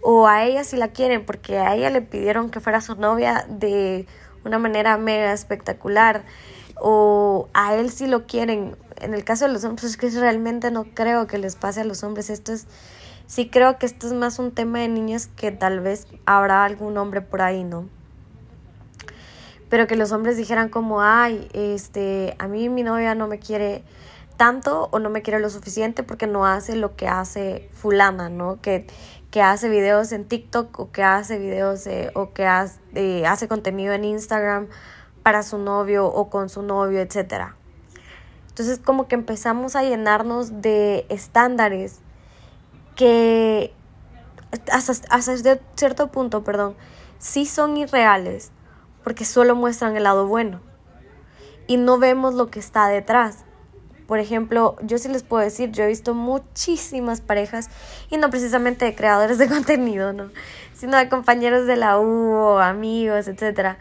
O 0.00 0.26
a 0.26 0.44
ella 0.44 0.64
sí 0.64 0.76
la 0.76 0.88
quieren 0.88 1.26
porque 1.26 1.58
a 1.58 1.74
ella 1.74 1.90
le 1.90 2.00
pidieron 2.00 2.50
que 2.50 2.60
fuera 2.60 2.80
su 2.80 2.94
novia 2.94 3.44
de 3.48 4.06
una 4.44 4.58
manera 4.58 4.96
mega 4.96 5.32
espectacular. 5.32 6.24
O 6.76 7.48
a 7.52 7.74
él 7.74 7.90
sí 7.90 8.06
lo 8.06 8.26
quieren. 8.26 8.76
En 8.96 9.12
el 9.12 9.24
caso 9.24 9.46
de 9.46 9.52
los 9.52 9.64
hombres, 9.64 9.90
es 9.90 9.96
que 9.98 10.08
realmente 10.08 10.70
no 10.70 10.84
creo 10.94 11.26
que 11.26 11.36
les 11.36 11.56
pase 11.56 11.82
a 11.82 11.84
los 11.84 12.02
hombres. 12.02 12.30
Esto 12.30 12.52
es, 12.52 12.66
sí 13.30 13.48
creo 13.48 13.78
que 13.78 13.86
esto 13.86 14.08
es 14.08 14.12
más 14.12 14.40
un 14.40 14.50
tema 14.50 14.80
de 14.80 14.88
niños 14.88 15.28
que 15.28 15.52
tal 15.52 15.78
vez 15.78 16.08
habrá 16.26 16.64
algún 16.64 16.98
hombre 16.98 17.20
por 17.20 17.42
ahí, 17.42 17.62
¿no? 17.62 17.86
pero 19.70 19.86
que 19.86 19.96
los 19.96 20.10
hombres 20.12 20.36
dijeran 20.36 20.68
como, 20.68 21.00
ay, 21.00 21.48
este, 21.54 22.34
a 22.38 22.48
mí 22.48 22.68
mi 22.68 22.82
novia 22.82 23.14
no 23.14 23.28
me 23.28 23.38
quiere 23.38 23.84
tanto 24.36 24.88
o 24.90 24.98
no 24.98 25.10
me 25.10 25.22
quiere 25.22 25.38
lo 25.38 25.48
suficiente 25.48 26.02
porque 26.02 26.26
no 26.26 26.44
hace 26.44 26.74
lo 26.74 26.96
que 26.96 27.06
hace 27.06 27.70
fulana, 27.72 28.28
¿no? 28.28 28.60
Que, 28.60 28.86
que 29.30 29.42
hace 29.42 29.68
videos 29.68 30.10
en 30.10 30.24
TikTok 30.24 30.76
o 30.80 30.90
que 30.90 31.04
hace 31.04 31.38
videos 31.38 31.88
o 32.14 32.32
que 32.32 32.46
hace, 32.46 32.80
eh, 32.94 33.26
hace 33.26 33.46
contenido 33.46 33.94
en 33.94 34.04
Instagram 34.04 34.66
para 35.22 35.44
su 35.44 35.56
novio 35.56 36.06
o 36.06 36.30
con 36.30 36.48
su 36.48 36.62
novio, 36.62 37.00
etc. 37.00 37.52
Entonces 38.48 38.80
como 38.84 39.06
que 39.06 39.14
empezamos 39.14 39.76
a 39.76 39.84
llenarnos 39.84 40.62
de 40.62 41.06
estándares 41.10 42.00
que 43.00 43.72
hasta, 44.70 44.92
hasta 45.08 45.58
cierto 45.74 46.08
punto, 46.08 46.44
perdón, 46.44 46.76
sí 47.18 47.46
son 47.46 47.78
irreales 47.78 48.52
porque 49.02 49.24
solo 49.24 49.56
muestran 49.56 49.96
el 49.96 50.02
lado 50.02 50.26
bueno 50.26 50.60
y 51.66 51.78
no 51.78 51.96
vemos 51.98 52.34
lo 52.34 52.48
que 52.48 52.60
está 52.60 52.88
detrás. 52.88 53.46
Por 54.06 54.18
ejemplo, 54.18 54.76
yo 54.82 54.98
sí 54.98 55.08
les 55.08 55.22
puedo 55.22 55.42
decir, 55.42 55.70
yo 55.70 55.84
he 55.84 55.86
visto 55.86 56.12
muchísimas 56.12 57.22
parejas, 57.22 57.70
y 58.10 58.18
no 58.18 58.28
precisamente 58.28 58.84
de 58.84 58.94
creadores 58.94 59.38
de 59.38 59.48
contenido, 59.48 60.12
¿no? 60.12 60.30
Sino 60.74 60.98
de 60.98 61.08
compañeros 61.08 61.66
de 61.66 61.76
la 61.76 61.98
U 61.98 62.34
o 62.34 62.58
amigos, 62.58 63.28
etcétera, 63.28 63.78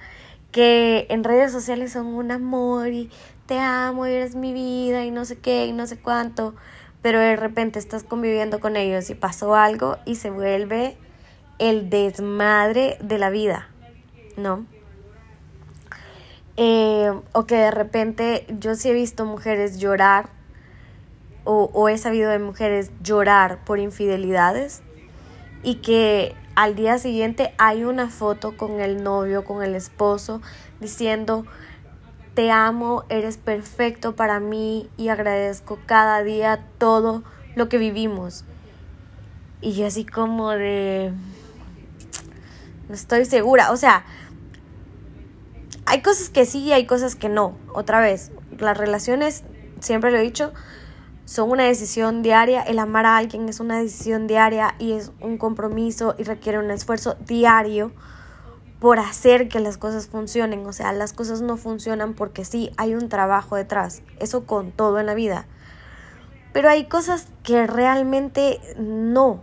que 0.53 1.07
en 1.09 1.25
redes 1.25 1.51
sociales 1.51 1.91
son 1.91 2.05
un 2.05 2.31
amor 2.31 2.87
y 2.87 3.09
te 3.47 3.59
amo 3.59 4.07
y 4.07 4.11
eres 4.11 4.35
mi 4.35 4.53
vida 4.53 5.03
y 5.03 5.11
no 5.11 5.25
sé 5.25 5.39
qué 5.39 5.65
y 5.65 5.73
no 5.73 5.87
sé 5.87 5.99
cuánto, 5.99 6.55
pero 7.01 7.19
de 7.19 7.35
repente 7.35 7.79
estás 7.79 8.03
conviviendo 8.03 8.59
con 8.59 8.75
ellos 8.75 9.09
y 9.09 9.15
pasó 9.15 9.55
algo 9.55 9.97
y 10.05 10.15
se 10.15 10.29
vuelve 10.29 10.97
el 11.57 11.89
desmadre 11.89 12.97
de 13.01 13.17
la 13.17 13.29
vida, 13.29 13.69
¿no? 14.37 14.65
Eh, 16.57 17.11
o 17.31 17.45
que 17.45 17.55
de 17.55 17.71
repente 17.71 18.45
yo 18.59 18.75
sí 18.75 18.89
he 18.89 18.93
visto 18.93 19.25
mujeres 19.25 19.79
llorar 19.79 20.29
o, 21.45 21.69
o 21.73 21.87
he 21.87 21.97
sabido 21.97 22.29
de 22.31 22.39
mujeres 22.39 22.91
llorar 23.01 23.63
por 23.63 23.79
infidelidades 23.79 24.81
y 25.63 25.75
que 25.75 26.35
al 26.55 26.75
día 26.75 26.97
siguiente 26.97 27.53
hay 27.57 27.85
una 27.85 28.09
foto 28.09 28.57
con 28.57 28.81
el 28.81 29.01
novio, 29.03 29.45
con 29.45 29.63
el 29.63 29.75
esposo, 29.75 30.41
diciendo, 30.81 31.45
te 32.33 32.51
amo, 32.51 33.03
eres 33.09 33.37
perfecto 33.37 34.15
para 34.15 34.39
mí 34.39 34.89
y 34.97 35.09
agradezco 35.09 35.79
cada 35.85 36.23
día 36.23 36.65
todo 36.77 37.23
lo 37.55 37.69
que 37.69 37.77
vivimos. 37.77 38.45
Y 39.61 39.73
yo 39.73 39.87
así 39.87 40.05
como 40.05 40.51
de... 40.51 41.13
No 42.87 42.95
estoy 42.95 43.25
segura, 43.25 43.71
o 43.71 43.77
sea, 43.77 44.03
hay 45.85 46.01
cosas 46.01 46.29
que 46.29 46.45
sí 46.45 46.59
y 46.59 46.73
hay 46.73 46.85
cosas 46.85 47.15
que 47.15 47.29
no. 47.29 47.55
Otra 47.73 47.99
vez, 47.99 48.31
las 48.57 48.77
relaciones, 48.77 49.43
siempre 49.79 50.11
lo 50.11 50.17
he 50.17 50.21
dicho, 50.21 50.53
son 51.25 51.51
una 51.51 51.65
decisión 51.65 52.23
diaria. 52.23 52.61
El 52.61 52.79
amar 52.79 53.05
a 53.05 53.17
alguien 53.17 53.47
es 53.49 53.59
una 53.59 53.79
decisión 53.79 54.25
diaria 54.25 54.75
y 54.79 54.93
es 54.93 55.11
un 55.19 55.37
compromiso 55.37 56.15
y 56.17 56.23
requiere 56.23 56.57
un 56.57 56.71
esfuerzo 56.71 57.15
diario 57.25 57.91
por 58.79 58.99
hacer 58.99 59.49
que 59.49 59.59
las 59.59 59.77
cosas 59.77 60.07
funcionen. 60.07 60.65
O 60.65 60.73
sea, 60.73 60.93
las 60.93 61.13
cosas 61.13 61.41
no 61.41 61.57
funcionan 61.57 62.13
porque 62.13 62.45
sí, 62.45 62.71
hay 62.77 62.95
un 62.95 63.09
trabajo 63.09 63.55
detrás. 63.55 64.01
Eso 64.19 64.45
con 64.45 64.71
todo 64.71 64.99
en 64.99 65.05
la 65.05 65.13
vida. 65.13 65.45
Pero 66.53 66.69
hay 66.69 66.85
cosas 66.85 67.27
que 67.43 67.67
realmente 67.67 68.59
no. 68.77 69.41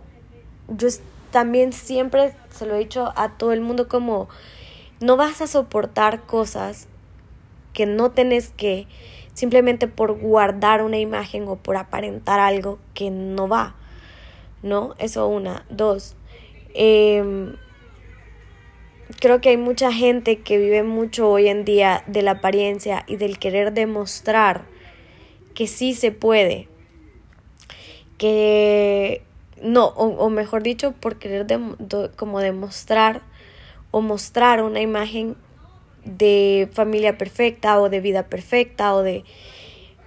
Yo 0.67 0.87
también 1.31 1.71
siempre 1.71 2.35
se 2.49 2.65
lo 2.65 2.75
he 2.75 2.79
dicho 2.79 3.13
a 3.15 3.29
todo 3.37 3.53
el 3.53 3.61
mundo 3.61 3.87
como 3.87 4.27
no 4.99 5.15
vas 5.15 5.41
a 5.41 5.47
soportar 5.47 6.23
cosas 6.23 6.87
que 7.73 7.85
no 7.85 8.11
tenés 8.11 8.49
que 8.49 8.87
simplemente 9.33 9.87
por 9.87 10.13
guardar 10.19 10.81
una 10.81 10.97
imagen 10.97 11.47
o 11.47 11.57
por 11.57 11.77
aparentar 11.77 12.39
algo 12.39 12.79
que 12.93 13.11
no 13.11 13.47
va. 13.47 13.75
¿No? 14.63 14.95
Eso 14.97 15.27
una. 15.27 15.63
Dos. 15.69 16.15
Em, 16.73 17.55
creo 19.19 19.41
que 19.41 19.49
hay 19.49 19.57
mucha 19.57 19.91
gente 19.91 20.39
que 20.39 20.57
vive 20.57 20.83
mucho 20.83 21.29
hoy 21.29 21.47
en 21.47 21.65
día 21.65 22.03
de 22.07 22.21
la 22.21 22.31
apariencia 22.31 23.03
y 23.07 23.15
del 23.15 23.39
querer 23.39 23.73
demostrar 23.73 24.65
que 25.53 25.67
sí 25.67 25.93
se 25.93 26.11
puede. 26.11 26.67
Que 28.17 29.21
no, 29.61 29.87
o, 29.87 30.29
mejor 30.29 30.63
dicho, 30.63 30.91
por 30.91 31.17
querer 31.17 31.47
como 32.15 32.39
demostrar 32.39 33.21
o 33.91 34.01
mostrar 34.01 34.61
una 34.61 34.81
imagen 34.81 35.35
de 36.05 36.69
familia 36.71 37.17
perfecta 37.17 37.79
o 37.79 37.89
de 37.89 37.99
vida 37.99 38.27
perfecta 38.27 38.93
o 38.93 39.03
de... 39.03 39.23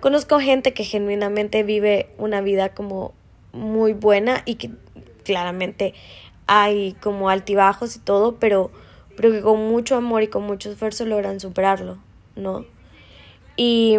Conozco 0.00 0.40
gente 0.40 0.72
que 0.72 0.84
genuinamente 0.84 1.62
vive 1.62 2.08
una 2.16 2.40
vida 2.40 2.70
como 2.70 3.12
muy 3.52 3.92
buena 3.92 4.42
y 4.46 4.54
que 4.54 4.70
claramente 5.24 5.94
hay 6.46 6.94
como 7.00 7.28
altibajos 7.28 7.96
y 7.96 7.98
todo, 8.00 8.36
pero, 8.36 8.70
pero 9.16 9.30
que 9.30 9.40
con 9.40 9.68
mucho 9.68 9.96
amor 9.96 10.22
y 10.22 10.28
con 10.28 10.44
mucho 10.44 10.70
esfuerzo 10.70 11.04
logran 11.04 11.40
superarlo, 11.40 11.98
¿no? 12.36 12.64
Y, 13.56 13.96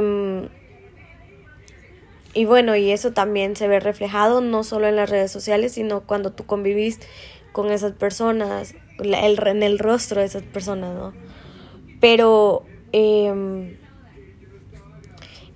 y 2.33 2.45
bueno, 2.45 2.75
y 2.75 2.91
eso 2.91 3.11
también 3.11 3.55
se 3.55 3.67
ve 3.67 3.79
reflejado 3.79 4.41
no 4.41 4.63
solo 4.63 4.87
en 4.87 4.95
las 4.95 5.09
redes 5.09 5.31
sociales, 5.31 5.73
sino 5.73 6.01
cuando 6.01 6.31
tú 6.31 6.45
convivís 6.45 6.99
con 7.51 7.71
esas 7.71 7.91
personas, 7.91 8.75
el, 8.99 9.13
en 9.47 9.63
el 9.63 9.79
rostro 9.79 10.21
de 10.21 10.27
esas 10.27 10.43
personas, 10.43 10.95
¿no? 10.95 11.13
Pero 11.99 12.63
em, 12.93 13.77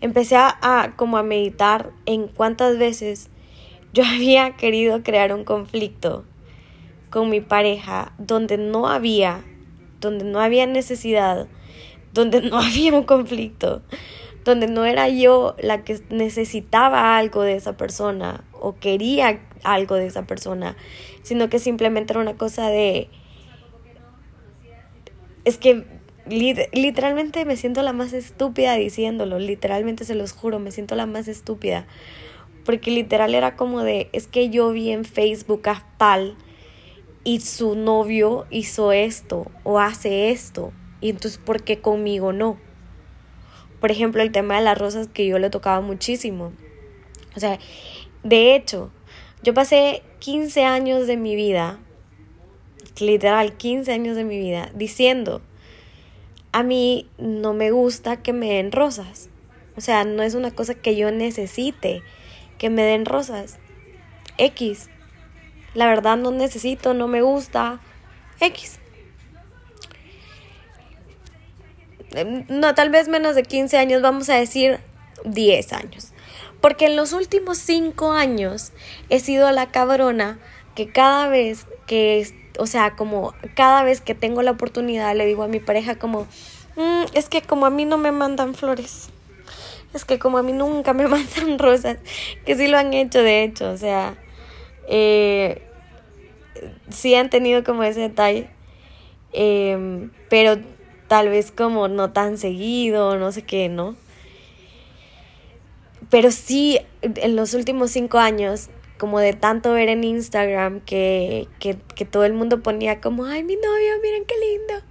empecé 0.02 0.36
a, 0.38 0.94
como 0.96 1.18
a 1.18 1.24
meditar 1.24 1.92
en 2.06 2.28
cuántas 2.28 2.78
veces 2.78 3.30
yo 3.94 4.04
había 4.06 4.56
querido 4.56 5.04
crear 5.04 5.34
un 5.34 5.44
conflicto 5.44 6.26
con 7.16 7.30
mi 7.30 7.40
pareja 7.40 8.12
donde 8.18 8.58
no 8.58 8.90
había, 8.90 9.42
donde 10.02 10.26
no 10.26 10.42
había 10.42 10.66
necesidad, 10.66 11.48
donde 12.12 12.42
no 12.42 12.60
había 12.60 12.92
un 12.92 13.06
conflicto, 13.06 13.82
donde 14.44 14.68
no 14.68 14.84
era 14.84 15.08
yo 15.08 15.56
la 15.58 15.86
que 15.86 15.98
necesitaba 16.10 17.18
algo 17.18 17.44
de 17.44 17.56
esa 17.56 17.78
persona 17.78 18.44
o 18.52 18.76
quería 18.76 19.40
algo 19.64 19.96
de 19.96 20.08
esa 20.08 20.28
persona, 20.28 20.76
sino 21.24 21.48
que 21.48 21.60
simplemente 21.60 22.12
era 22.12 22.20
una 22.20 22.36
cosa 22.36 22.68
de 22.68 23.08
es 25.46 25.58
que 25.58 25.86
literalmente 26.28 27.46
me 27.46 27.56
siento 27.56 27.82
la 27.82 27.94
más 27.94 28.12
estúpida 28.12 28.76
diciéndolo, 28.76 29.40
literalmente 29.40 30.04
se 30.04 30.16
los 30.16 30.34
juro, 30.34 30.60
me 30.60 30.72
siento 30.72 30.96
la 30.96 31.06
más 31.06 31.30
estúpida. 31.30 31.88
Porque 32.66 32.92
literal 32.92 33.36
era 33.36 33.56
como 33.56 33.84
de, 33.84 34.10
es 34.12 34.28
que 34.28 34.50
yo 34.50 34.72
vi 34.72 34.92
en 34.92 35.06
Facebook 35.06 35.70
a 35.70 35.86
tal 35.98 36.36
y 37.26 37.42
su 37.42 37.76
novio 37.76 38.46
hizo 38.52 38.94
esto 38.94 39.52
o 39.64 39.80
hace 39.80 40.30
esto. 40.30 40.72
Y 41.02 41.10
entonces, 41.10 41.40
¿por 41.44 41.64
qué 41.64 41.82
conmigo 41.82 42.32
no? 42.32 42.58
Por 43.82 43.92
ejemplo, 43.92 44.22
el 44.22 44.32
tema 44.32 44.58
de 44.58 44.64
las 44.64 44.78
rosas 44.78 45.10
que 45.10 45.28
yo 45.28 45.38
le 45.40 45.50
tocaba 45.50 45.82
muchísimo. 45.82 46.54
O 47.36 47.40
sea, 47.40 47.60
de 48.24 48.56
hecho, 48.56 48.92
yo 49.44 49.54
pasé 49.54 50.04
15 50.20 50.64
años 50.64 51.08
de 51.08 51.18
mi 51.18 51.36
vida, 51.36 51.80
literal 53.00 53.58
15 53.58 53.92
años 53.92 54.16
de 54.16 54.24
mi 54.24 54.38
vida, 54.38 54.72
diciendo, 54.74 55.42
a 56.52 56.64
mí 56.64 57.10
no 57.18 57.54
me 57.54 57.72
gusta 57.72 58.22
que 58.22 58.34
me 58.34 58.54
den 58.54 58.72
rosas. 58.72 59.30
O 59.76 59.82
sea, 59.82 60.06
no 60.06 60.24
es 60.24 60.36
una 60.36 60.52
cosa 60.52 60.76
que 60.76 60.96
yo 60.96 61.12
necesite 61.12 62.02
que 62.58 62.70
me 62.70 62.84
den 62.84 63.06
rosas. 63.06 63.58
X. 64.38 64.90
La 65.76 65.88
verdad 65.88 66.18
no 66.18 66.32
necesito, 66.32 66.94
no 66.94 67.08
me 67.08 67.22
gusta. 67.22 67.80
X. 68.40 68.80
Em, 72.16 72.46
no, 72.48 72.74
tal 72.74 72.90
vez 72.90 73.08
menos 73.08 73.36
de 73.36 73.44
15 73.44 73.78
años, 73.78 74.02
vamos 74.02 74.30
a 74.30 74.36
decir 74.36 74.80
10 75.26 75.74
años. 75.74 76.14
Porque 76.62 76.86
en 76.86 76.96
los 76.96 77.14
últimos 77.14 77.58
5 77.58 78.14
años 78.14 78.72
he 79.10 79.20
sido 79.20 79.52
la 79.52 79.68
cabrona 79.68 80.40
que 80.76 80.90
cada 80.90 81.28
vez 81.28 81.68
que, 81.88 82.28
o 82.58 82.68
sea, 82.68 82.96
como 82.96 83.34
cada 83.56 83.84
vez 83.84 84.02
que 84.02 84.16
tengo 84.16 84.42
la 84.42 84.52
oportunidad 84.52 85.16
le 85.16 85.26
digo 85.26 85.44
a 85.44 85.48
mi 85.48 85.60
pareja 85.60 85.96
como, 85.96 86.28
mm, 86.76 87.04
es 87.14 87.30
que 87.30 87.42
como 87.42 87.66
a 87.66 87.70
mí 87.70 87.86
no 87.86 87.98
me 87.98 88.12
mandan 88.12 88.56
flores, 88.56 89.10
es 89.94 90.06
que 90.06 90.20
como 90.20 90.38
a 90.38 90.44
mí 90.44 90.54
nunca 90.54 90.94
me 90.94 91.08
mandan 91.10 91.60
rosas, 91.60 91.98
que 92.46 92.56
sí 92.56 92.68
lo 92.68 92.78
han 92.78 92.94
hecho 92.94 93.22
de 93.22 93.44
hecho, 93.44 93.72
o 93.72 93.78
sea, 93.78 94.16
eh, 94.88 95.65
sí 96.90 97.16
han 97.16 97.30
tenido 97.30 97.64
como 97.64 97.84
ese 97.84 98.02
detalle, 98.02 98.50
em, 99.34 100.12
pero 100.30 100.58
tal 101.08 101.30
vez 101.30 101.52
como 101.52 101.88
no 101.88 102.12
tan 102.12 102.38
seguido, 102.38 103.18
no 103.18 103.32
sé 103.32 103.44
qué, 103.44 103.70
¿no? 103.70 103.96
Pero 106.10 106.32
sí, 106.32 106.80
en 107.02 107.36
los 107.36 107.54
últimos 107.54 107.92
cinco 107.92 108.20
años, 108.20 108.70
como 108.98 109.20
de 109.20 109.34
tanto 109.34 109.74
ver 109.74 109.90
en 109.90 110.04
Instagram 110.04 110.80
que, 110.82 111.48
que, 111.60 111.78
que 111.96 112.06
todo 112.06 112.26
el 112.26 112.34
mundo 112.34 112.62
ponía 112.62 113.02
como, 113.02 113.26
ay, 113.26 113.44
mi 113.44 113.56
novio, 113.56 113.94
miren 114.02 114.26
qué 114.26 114.36
lindo, 114.40 114.86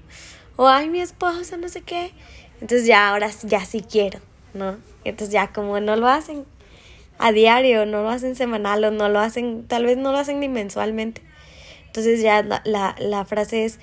o 0.56 0.68
ay, 0.68 0.88
mi 0.88 1.00
esposa, 1.00 1.56
no 1.56 1.68
sé 1.68 1.82
qué. 1.82 2.12
Entonces 2.60 2.86
ya 2.86 3.10
ahora 3.10 3.30
ya 3.42 3.64
sí 3.64 3.80
quiero, 3.80 4.20
¿no? 4.52 4.76
Entonces 5.04 5.32
ya 5.32 5.52
como 5.52 5.80
no 5.80 5.96
lo 5.96 6.08
hacen 6.08 6.44
a 7.18 7.32
diario, 7.32 7.86
no 7.86 8.02
lo 8.02 8.08
hacen 8.08 8.36
semanal 8.36 8.84
o 8.84 8.90
no 8.90 9.08
lo 9.08 9.20
hacen, 9.20 9.66
tal 9.66 9.86
vez 9.86 9.96
no 9.96 10.12
lo 10.12 10.18
hacen 10.18 10.40
ni 10.40 10.48
mensualmente. 10.48 11.22
Entonces 11.94 12.22
ya 12.22 12.42
la, 12.42 12.96
la, 12.98 13.24
frase 13.24 13.64
es, 13.64 13.78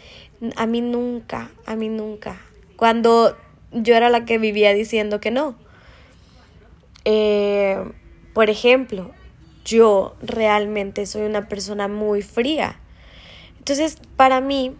a 0.58 0.66
mí 0.66 0.82
nunca, 0.82 1.50
a 1.66 1.78
mí 1.78 1.88
nunca. 1.88 2.42
Cuando 2.76 3.38
yo 3.72 3.96
era 3.96 4.10
la 4.10 4.26
que 4.26 4.38
vivía 4.38 4.74
diciendo 4.74 5.22
que 5.22 5.32
no. 5.32 5.56
Eh, 7.06 7.82
por 8.34 8.50
ejemplo, 8.50 9.12
yo 9.64 10.18
realmente 10.22 11.06
soy 11.06 11.22
una 11.22 11.48
persona 11.48 11.88
muy 11.88 12.22
fría. 12.22 12.82
Entonces, 13.60 13.98
para 14.18 14.42
mí, 14.42 14.76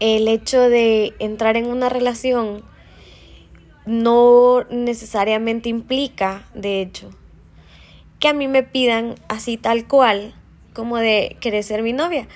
el 0.00 0.26
hecho 0.26 0.68
de 0.68 1.14
entrar 1.20 1.56
en 1.56 1.68
una 1.68 1.88
relación 1.88 2.64
no 3.84 4.64
necesariamente 4.70 5.68
implica, 5.68 6.48
de 6.52 6.82
hecho, 6.82 7.10
que 8.18 8.26
a 8.26 8.32
mí 8.32 8.48
me 8.48 8.64
pidan 8.64 9.14
así 9.28 9.56
tal 9.56 9.86
cual 9.86 10.34
como 10.76 10.98
de 10.98 11.38
querer 11.40 11.64
ser 11.64 11.82
mi 11.82 11.94
novia. 11.94 12.28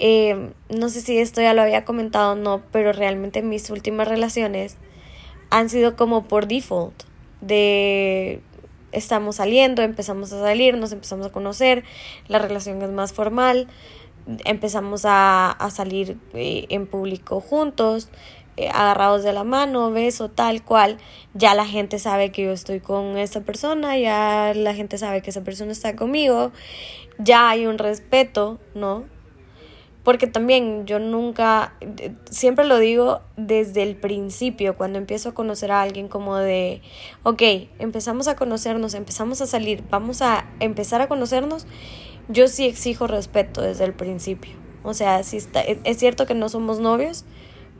Eh, 0.00 0.50
no 0.68 0.88
sé 0.88 1.02
si 1.02 1.18
esto 1.18 1.40
ya 1.40 1.54
lo 1.54 1.62
había 1.62 1.84
comentado 1.84 2.32
o 2.32 2.34
no, 2.34 2.62
pero 2.72 2.92
realmente 2.92 3.42
mis 3.42 3.70
últimas 3.70 4.08
relaciones 4.08 4.76
han 5.50 5.68
sido 5.70 5.94
como 5.94 6.24
por 6.24 6.48
default, 6.48 7.04
de 7.40 8.40
estamos 8.90 9.36
saliendo, 9.36 9.82
empezamos 9.82 10.32
a 10.32 10.40
salir, 10.40 10.76
nos 10.76 10.90
empezamos 10.90 11.26
a 11.26 11.30
conocer, 11.30 11.84
la 12.26 12.40
relación 12.40 12.82
es 12.82 12.90
más 12.90 13.12
formal, 13.12 13.68
empezamos 14.44 15.04
a, 15.04 15.52
a 15.52 15.70
salir 15.70 16.18
eh, 16.34 16.66
en 16.70 16.86
público 16.86 17.40
juntos, 17.40 18.08
agarrados 18.68 19.22
de 19.22 19.32
la 19.32 19.44
mano, 19.44 19.90
beso, 19.90 20.28
tal 20.30 20.64
cual, 20.64 20.98
ya 21.34 21.54
la 21.54 21.66
gente 21.66 21.98
sabe 21.98 22.30
que 22.32 22.44
yo 22.44 22.52
estoy 22.52 22.80
con 22.80 23.16
esa 23.18 23.40
persona, 23.42 23.98
ya 23.98 24.52
la 24.54 24.74
gente 24.74 24.98
sabe 24.98 25.22
que 25.22 25.30
esa 25.30 25.42
persona 25.42 25.72
está 25.72 25.96
conmigo, 25.96 26.52
ya 27.18 27.50
hay 27.50 27.66
un 27.66 27.78
respeto, 27.78 28.58
¿no? 28.74 29.04
Porque 30.02 30.26
también 30.26 30.86
yo 30.86 30.98
nunca, 30.98 31.74
siempre 32.30 32.64
lo 32.64 32.78
digo 32.78 33.20
desde 33.36 33.82
el 33.82 33.96
principio, 33.96 34.76
cuando 34.76 34.98
empiezo 34.98 35.28
a 35.28 35.34
conocer 35.34 35.70
a 35.72 35.82
alguien 35.82 36.08
como 36.08 36.36
de, 36.36 36.80
ok, 37.22 37.42
empezamos 37.78 38.26
a 38.26 38.34
conocernos, 38.34 38.94
empezamos 38.94 39.42
a 39.42 39.46
salir, 39.46 39.84
vamos 39.90 40.22
a 40.22 40.48
empezar 40.58 41.02
a 41.02 41.08
conocernos, 41.08 41.66
yo 42.28 42.48
sí 42.48 42.66
exijo 42.66 43.06
respeto 43.06 43.60
desde 43.60 43.84
el 43.84 43.92
principio. 43.92 44.52
O 44.82 44.94
sea, 44.94 45.22
si 45.22 45.36
está, 45.36 45.60
es 45.60 45.98
cierto 45.98 46.24
que 46.24 46.34
no 46.34 46.48
somos 46.48 46.80
novios, 46.80 47.26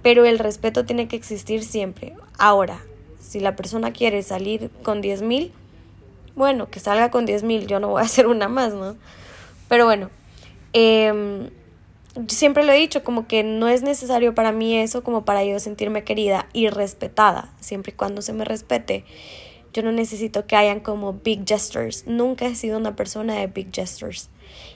pero 0.03 0.25
el 0.25 0.39
respeto 0.39 0.85
tiene 0.85 1.09
que 1.09 1.17
existir 1.17 1.63
siempre. 1.65 2.15
Ahora, 2.39 2.81
si 3.19 3.41
la 3.41 3.57
persona 3.57 3.93
quiere 3.93 4.23
salir 4.23 4.71
con 4.83 5.01
10 5.01 5.23
mil, 5.23 5.53
bueno, 6.35 6.71
que 6.71 6.81
salga 6.81 7.11
con 7.11 7.27
10 7.27 7.43
mil, 7.43 7.67
yo 7.67 7.81
no 7.81 7.89
voy 7.89 8.03
a 8.03 8.05
hacer 8.05 8.27
una 8.27 8.49
más, 8.49 8.73
¿no? 8.75 8.97
Pero 9.69 9.85
bueno, 9.85 10.11
eh, 10.73 11.49
siempre 12.29 12.65
lo 12.65 12.73
he 12.73 12.79
dicho, 12.79 13.05
como 13.05 13.27
que 13.27 13.43
no 13.43 13.69
es 13.69 13.83
necesario 13.83 14.35
para 14.35 14.53
mí 14.53 14.77
eso 14.77 15.03
como 15.03 15.25
para 15.25 15.45
yo 15.45 15.59
sentirme 15.59 16.05
querida 16.05 16.49
y 16.53 16.69
respetada, 16.69 17.53
siempre 17.61 17.93
y 17.93 17.97
cuando 17.97 18.23
se 18.23 18.33
me 18.33 18.45
respete. 18.45 19.05
Yo 19.73 19.83
no 19.83 19.93
necesito 19.93 20.47
que 20.47 20.57
hayan 20.57 20.81
como 20.81 21.13
big 21.13 21.47
gestures. 21.47 22.05
Nunca 22.07 22.47
he 22.47 22.57
sido 22.57 22.77
una 22.77 22.97
persona 22.97 23.37
de 23.37 23.47
big 23.47 23.73
gestures. 23.73 24.29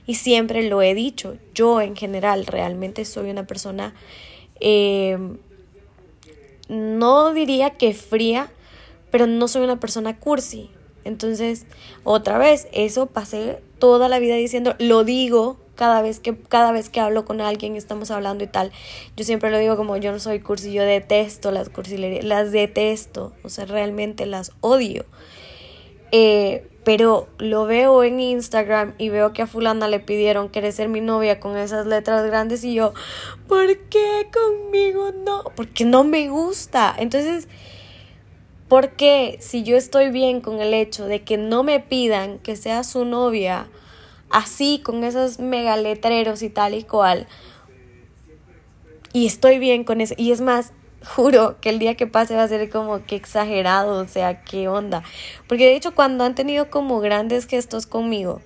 Y 0.07 0.15
siempre 0.15 0.69
lo 0.69 0.83
he 0.83 0.95
dicho. 0.95 1.37
Yo 1.53 1.81
en 1.81 1.97
general 1.97 2.47
realmente 2.47 3.05
soy 3.05 3.29
una 3.29 3.45
persona 3.45 3.93
eh, 4.61 5.19
no 6.69 7.33
diría 7.33 7.71
que 7.71 7.95
fría, 7.95 8.51
pero 9.11 9.27
no 9.27 9.49
soy 9.49 9.63
una 9.63 9.81
persona 9.81 10.19
cursi. 10.19 10.71
Entonces, 11.05 11.67
otra 12.03 12.39
vez, 12.39 12.67
eso 12.73 13.07
pasé 13.07 13.61
toda 13.79 14.09
la 14.09 14.19
vida 14.19 14.37
diciendo, 14.37 14.75
lo 14.79 15.05
digo 15.05 15.59
cada 15.75 16.03
vez 16.03 16.21
que 16.21 16.37
cada 16.37 16.73
vez 16.73 16.89
que 16.89 17.01
hablo 17.01 17.25
con 17.25 17.41
alguien 17.41 17.77
estamos 17.77 18.11
hablando 18.11 18.45
y 18.45 18.47
tal. 18.47 18.73
Yo 19.17 19.25
siempre 19.25 19.51
lo 19.51 19.59
digo 19.59 19.77
como 19.77 19.97
yo 19.97 20.13
no 20.13 20.19
soy 20.19 20.41
cursi, 20.41 20.73
yo 20.73 20.83
detesto 20.85 21.51
las 21.51 21.69
cursilerías, 21.69 22.25
las 22.25 22.53
detesto, 22.53 23.33
o 23.43 23.49
sea, 23.49 23.67
realmente 23.67 24.27
las 24.27 24.53
odio. 24.61 25.05
Eh, 26.13 26.69
pero 26.85 27.29
lo 27.39 27.65
veo 27.65 28.05
en 28.05 28.21
Instagram 28.21 28.95
y 28.99 29.09
veo 29.09 29.33
que 29.33 29.43
a 29.43 29.47
fulana 29.47 29.89
le 29.89 30.01
pidieron 30.01 30.51
querer 30.51 30.73
ser 30.73 30.89
mi 30.89 31.01
novia 31.01 31.41
con 31.41 31.57
esas 31.57 31.87
letras 31.87 32.27
grandes 32.27 32.63
y 32.63 32.75
yo, 32.75 32.93
¿por 33.49 33.77
qué 33.89 34.29
conmigo 34.33 35.13
no? 35.13 35.45
Porque 35.57 35.85
no 35.85 36.05
me 36.05 36.29
gusta. 36.29 36.95
Entonces, 36.99 37.49
¿por 38.69 38.91
qué 38.93 39.39
si 39.41 39.63
yo 39.63 39.77
estoy 39.77 40.11
bien 40.11 40.43
con 40.43 40.61
el 40.61 40.75
hecho 40.75 41.07
de 41.07 41.23
que 41.23 41.39
no 41.39 41.63
me 41.63 41.81
pidan 41.81 42.39
que 42.39 42.55
sea 42.55 42.85
su 42.85 43.05
novia 43.05 43.69
así 44.31 44.81
con 44.85 45.05
esos 45.05 45.39
megaletreros 45.39 46.43
y 46.43 46.51
tal 46.51 46.75
y 46.75 46.85
cual? 46.85 47.27
Y 49.15 49.27
estoy 49.27 49.59
bien 49.59 49.85
con 49.85 50.03
eso. 50.03 50.15
Y 50.19 50.33
es 50.33 50.43
más, 50.43 50.73
juro 51.05 51.61
que 51.61 51.71
el 51.71 51.79
día 51.79 51.95
que 51.97 52.07
pase 52.07 52.37
va 52.37 52.43
a 52.43 52.49
ser 52.49 52.69
como 52.71 53.05
que 53.05 53.17
exagerado, 53.17 54.01
o 54.03 54.09
sea, 54.09 54.43
qué 54.43 54.69
onda. 54.69 55.03
Porque 55.49 55.67
de 55.67 55.77
hecho 55.77 55.95
cuando 55.95 56.25
han 56.25 56.35
tenido 56.35 56.71
como 56.71 57.01
grandes 57.01 57.47
gestos 57.47 57.87
conmigo, 57.87 58.41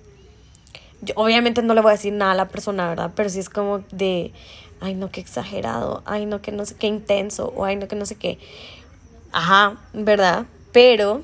yo 1.00 1.14
obviamente 1.16 1.62
no 1.62 1.74
le 1.74 1.80
voy 1.80 1.90
a 1.90 1.92
decir 1.92 2.12
nada 2.12 2.32
a 2.32 2.34
la 2.34 2.48
persona, 2.48 2.88
¿verdad? 2.88 3.12
Pero 3.14 3.28
sí 3.28 3.38
es 3.38 3.48
como 3.48 3.80
de, 3.92 4.32
ay 4.80 4.94
no, 4.94 5.10
qué 5.10 5.20
exagerado, 5.20 6.02
ay 6.06 6.26
no, 6.26 6.40
que 6.42 6.52
no 6.52 6.64
sé 6.66 6.74
qué 6.74 6.86
intenso, 6.86 7.52
o 7.56 7.64
ay 7.64 7.76
no, 7.76 7.88
que 7.88 7.96
no 7.96 8.06
sé 8.06 8.16
qué. 8.16 8.38
Ajá, 9.32 9.76
¿verdad? 9.92 10.46
Pero 10.72 11.22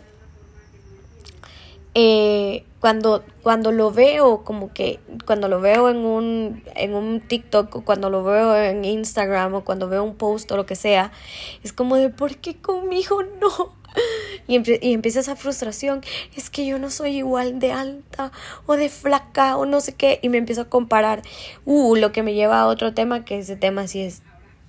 eh, 1.94 2.64
cuando, 2.80 3.24
cuando 3.42 3.72
lo 3.72 3.92
veo, 3.92 4.44
como 4.44 4.72
que 4.74 5.00
cuando 5.24 5.48
lo 5.48 5.60
veo 5.60 5.88
en 5.88 5.98
un, 5.98 6.62
en 6.74 6.94
un 6.94 7.20
TikTok 7.20 7.76
o 7.76 7.84
cuando 7.84 8.10
lo 8.10 8.22
veo 8.24 8.56
en 8.56 8.84
Instagram 8.84 9.54
o 9.54 9.64
cuando 9.64 9.88
veo 9.88 10.04
un 10.04 10.16
post 10.16 10.50
o 10.52 10.56
lo 10.56 10.66
que 10.66 10.76
sea, 10.76 11.12
es 11.62 11.72
como 11.72 11.96
de, 11.96 12.10
¿por 12.10 12.36
qué 12.36 12.56
conmigo 12.56 13.22
no? 13.40 13.72
Y, 14.48 14.60
y 14.86 14.92
empieza 14.92 15.20
esa 15.20 15.36
frustración, 15.36 16.02
es 16.36 16.50
que 16.50 16.66
yo 16.66 16.78
no 16.78 16.90
soy 16.90 17.16
igual 17.16 17.60
de 17.60 17.72
alta 17.72 18.32
o 18.66 18.76
de 18.76 18.88
flaca 18.88 19.56
o 19.56 19.64
no 19.66 19.80
sé 19.80 19.94
qué, 19.94 20.18
y 20.20 20.28
me 20.28 20.38
empiezo 20.38 20.62
a 20.62 20.68
comparar, 20.68 21.22
uh, 21.64 21.94
lo 21.96 22.12
que 22.12 22.22
me 22.22 22.34
lleva 22.34 22.60
a 22.60 22.66
otro 22.66 22.92
tema, 22.92 23.24
que 23.24 23.38
ese 23.38 23.56
tema 23.56 23.86
sí 23.86 24.02
es 24.02 24.22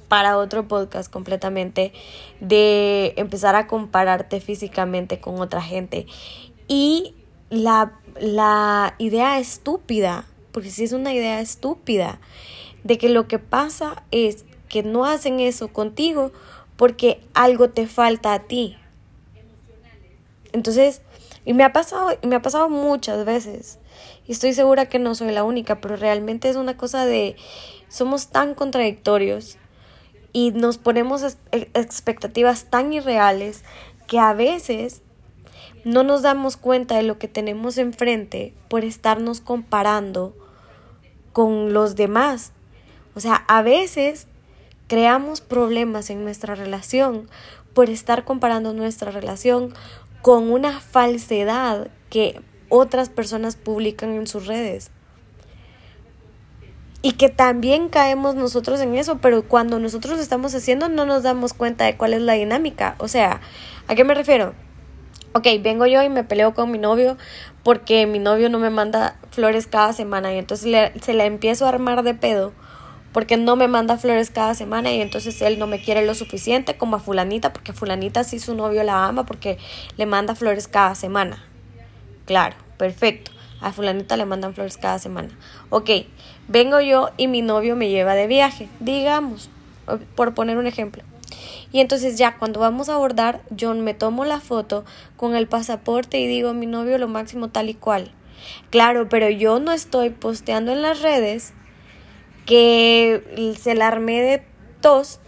para 0.07 0.37
otro 0.37 0.67
podcast 0.67 1.11
completamente, 1.11 1.91
de 2.39 3.13
empezar 3.17 3.55
a 3.55 3.67
compararte 3.67 4.39
físicamente 4.39 5.19
con 5.19 5.41
otra 5.41 5.61
gente. 5.61 6.05
Y 6.67 7.13
la 7.49 7.93
la 8.19 8.95
idea 8.97 9.39
estúpida 9.39 10.25
porque 10.55 10.71
si 10.71 10.85
es 10.85 10.93
una 10.93 11.13
idea 11.13 11.41
estúpida, 11.41 12.17
de 12.85 12.97
que 12.97 13.09
lo 13.09 13.27
que 13.27 13.39
pasa 13.39 14.03
es 14.11 14.45
que 14.69 14.83
no 14.83 15.03
hacen 15.03 15.41
eso 15.41 15.67
contigo 15.67 16.31
porque 16.77 17.19
algo 17.33 17.71
te 17.71 17.87
falta 17.87 18.33
a 18.33 18.43
ti. 18.43 18.77
Entonces, 20.53 21.01
y 21.43 21.53
me 21.53 21.65
ha 21.65 21.73
pasado, 21.73 22.17
me 22.23 22.37
ha 22.37 22.41
pasado 22.41 22.69
muchas 22.69 23.25
veces. 23.25 23.79
Y 24.25 24.31
estoy 24.31 24.53
segura 24.53 24.85
que 24.85 24.97
no 24.97 25.13
soy 25.13 25.33
la 25.33 25.43
única, 25.43 25.81
pero 25.81 25.97
realmente 25.97 26.47
es 26.47 26.55
una 26.55 26.77
cosa 26.77 27.05
de 27.05 27.35
somos 27.89 28.29
tan 28.29 28.55
contradictorios 28.55 29.57
y 30.31 30.51
nos 30.51 30.77
ponemos 30.77 31.37
expectativas 31.51 32.69
tan 32.69 32.93
irreales 32.93 33.65
que 34.07 34.19
a 34.19 34.31
veces 34.31 35.01
no 35.85 36.03
nos 36.03 36.23
damos 36.23 36.57
cuenta 36.57 36.97
de 36.97 37.03
lo 37.03 37.19
que 37.19 37.27
tenemos 37.27 37.77
enfrente 37.77 38.53
por 38.67 38.83
estarnos 38.83 39.39
comparando 39.39 40.35
con 41.31 41.73
los 41.73 41.95
demás. 41.95 42.51
O 43.13 43.19
sea, 43.19 43.45
a 43.47 43.61
veces 43.61 44.27
creamos 44.87 45.41
problemas 45.41 46.09
en 46.09 46.23
nuestra 46.23 46.55
relación 46.55 47.29
por 47.73 47.89
estar 47.89 48.25
comparando 48.25 48.73
nuestra 48.73 49.11
relación 49.11 49.73
con 50.23 50.51
una 50.51 50.79
falsedad 50.79 51.89
que 52.09 52.41
otras 52.69 53.09
personas 53.09 53.55
publican 53.55 54.11
en 54.13 54.25
sus 54.25 54.47
redes. 54.47 54.89
Y 57.03 57.11
que 57.11 57.29
también 57.29 57.89
caemos 57.89 58.33
nosotros 58.33 58.81
en 58.81 58.95
eso, 58.95 59.19
pero 59.19 59.47
cuando 59.47 59.77
nosotros 59.77 60.15
lo 60.15 60.23
estamos 60.23 60.55
haciendo 60.55 60.89
no 60.89 61.05
nos 61.05 61.21
damos 61.21 61.53
cuenta 61.53 61.85
de 61.85 61.95
cuál 61.95 62.15
es 62.15 62.21
la 62.21 62.33
dinámica. 62.33 62.95
O 62.97 63.07
sea, 63.07 63.41
¿a 63.87 63.93
qué 63.93 64.03
me 64.03 64.15
refiero? 64.15 64.55
Ok, 65.35 65.45
vengo 65.61 65.85
yo 65.85 66.01
y 66.01 66.07
me 66.07 66.23
peleo 66.23 66.53
con 66.53 66.71
mi 66.71 66.77
novio 66.77 67.17
porque 67.61 68.07
mi 68.07 68.19
novio 68.19 68.49
no 68.49 68.57
me 68.57 68.69
manda 68.69 69.17
flores 69.31 69.67
cada 69.67 69.91
semana 69.91 70.33
y 70.33 70.37
entonces 70.37 70.93
se 71.01 71.13
le 71.13 71.25
empiezo 71.25 71.65
a 71.65 71.69
armar 71.69 72.03
de 72.03 72.13
pedo 72.13 72.53
porque 73.11 73.35
no 73.35 73.57
me 73.57 73.67
manda 73.67 73.97
flores 73.97 74.29
cada 74.29 74.55
semana 74.55 74.93
y 74.93 75.01
entonces 75.01 75.41
él 75.41 75.59
no 75.59 75.67
me 75.67 75.81
quiere 75.81 76.05
lo 76.05 76.15
suficiente 76.15 76.77
como 76.77 76.95
a 76.95 76.99
fulanita 76.99 77.51
porque 77.51 77.73
fulanita 77.73 78.23
sí 78.23 78.39
su 78.39 78.55
novio 78.55 78.81
la 78.83 79.07
ama 79.07 79.25
porque 79.25 79.57
le 79.97 80.05
manda 80.05 80.35
flores 80.35 80.69
cada 80.69 80.95
semana. 80.95 81.43
Claro, 82.25 82.55
perfecto. 82.77 83.31
A 83.59 83.73
fulanita 83.73 84.15
le 84.15 84.25
mandan 84.25 84.53
flores 84.53 84.77
cada 84.77 84.99
semana. 84.99 85.29
Ok, 85.69 85.89
vengo 86.47 86.79
yo 86.79 87.09
y 87.17 87.27
mi 87.27 87.41
novio 87.41 87.75
me 87.75 87.89
lleva 87.89 88.15
de 88.15 88.27
viaje, 88.27 88.69
digamos, 88.79 89.49
por 90.15 90.33
poner 90.33 90.57
un 90.57 90.67
ejemplo. 90.67 91.03
Y 91.75 91.81
entonces 91.81 92.17
ya 92.17 92.37
cuando 92.37 92.61
vamos 92.61 92.87
a 92.87 92.93
abordar, 92.93 93.41
yo 93.49 93.73
me 93.73 93.93
tomo 93.93 94.23
la 94.23 94.39
foto 94.39 94.85
con 95.17 95.35
el 95.35 95.45
pasaporte 95.45 96.17
y 96.17 96.25
digo 96.25 96.53
mi 96.53 96.67
novio 96.67 96.97
lo 96.97 97.09
máximo 97.09 97.49
tal 97.49 97.67
y 97.67 97.73
cual. 97.73 98.13
Claro, 98.69 99.09
pero 99.09 99.29
yo 99.29 99.59
no 99.59 99.73
estoy 99.73 100.09
posteando 100.09 100.71
en 100.71 100.81
las 100.81 101.01
redes 101.01 101.53
que 102.45 103.57
se 103.59 103.75
la 103.75 103.89
armé 103.89 104.21
de 104.21 104.45
tos 104.79 105.19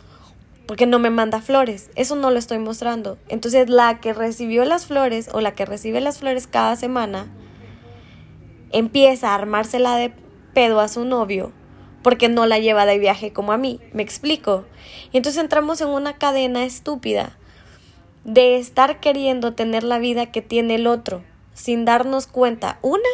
porque 0.68 0.86
no 0.86 1.00
me 1.00 1.10
manda 1.10 1.42
flores. 1.42 1.90
Eso 1.96 2.16
no 2.16 2.32
lo 2.32 2.40
estoy 2.40 2.60
mostrando. 2.60 3.18
Entonces 3.28 3.70
la 3.70 4.00
que 4.00 4.14
recibió 4.14 4.64
las 4.64 4.86
flores 4.86 5.30
o 5.34 5.42
la 5.42 5.54
que 5.54 5.66
recibe 5.66 6.00
las 6.00 6.20
flores 6.20 6.48
cada 6.48 6.78
semana 6.78 7.28
empieza 8.72 9.32
a 9.32 9.36
armársela 9.36 9.98
de 9.98 10.14
pedo 10.54 10.80
a 10.80 10.88
su 10.88 11.04
novio 11.04 11.52
porque 12.08 12.30
no 12.30 12.46
la 12.46 12.58
lleva 12.58 12.86
de 12.86 13.00
viaje 13.00 13.34
como 13.34 13.52
a 13.52 13.58
mí. 13.58 13.82
¿Me 13.91 14.02
explico? 14.02 14.63
Y 15.12 15.17
entonces 15.17 15.43
entramos 15.43 15.82
en 15.82 15.89
una 15.89 16.17
cadena 16.17 16.63
estúpida 16.63 17.38
de 18.24 18.56
estar 18.56 19.02
queriendo 19.02 19.56
tener 19.56 19.84
la 19.84 20.00
vida 20.00 20.32
que 20.32 20.41
tiene 20.41 20.76
el 20.76 20.88
otro 20.88 21.22
sin 21.54 21.84
darnos 21.84 22.26
cuenta. 22.26 22.80
Una, 22.82 23.10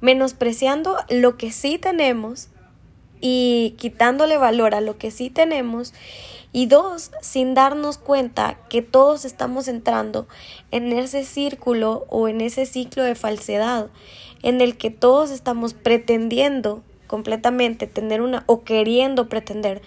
menospreciando 0.00 0.96
lo 1.10 1.36
que 1.36 1.52
sí 1.52 1.76
tenemos 1.76 2.48
y 3.20 3.74
quitándole 3.76 4.38
valor 4.38 4.74
a 4.74 4.80
lo 4.80 4.96
que 4.96 5.10
sí 5.10 5.28
tenemos. 5.28 5.92
Y 6.50 6.64
dos, 6.64 7.10
sin 7.20 7.52
darnos 7.52 7.98
cuenta 7.98 8.58
que 8.70 8.80
todos 8.80 9.26
estamos 9.26 9.68
entrando 9.68 10.26
en 10.70 10.94
ese 10.94 11.24
círculo 11.26 12.06
o 12.08 12.26
en 12.28 12.40
ese 12.40 12.64
ciclo 12.64 13.02
de 13.02 13.16
falsedad 13.16 13.90
en 14.42 14.62
el 14.62 14.78
que 14.78 14.88
todos 14.88 15.30
estamos 15.30 15.74
pretendiendo 15.74 16.82
completamente 17.06 17.86
tener 17.86 18.22
una 18.22 18.44
o 18.46 18.64
queriendo 18.64 19.28
pretender 19.28 19.82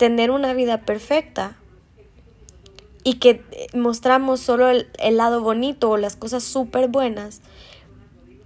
tener 0.00 0.30
una 0.30 0.54
vida 0.54 0.78
perfecta 0.78 1.58
y 3.04 3.18
que 3.18 3.44
mostramos 3.74 4.40
solo 4.40 4.70
el, 4.70 4.88
lado 5.10 5.42
bonito 5.42 5.90
o 5.90 5.98
las 5.98 6.16
cosas 6.16 6.42
súper 6.42 6.88
buenas, 6.88 7.42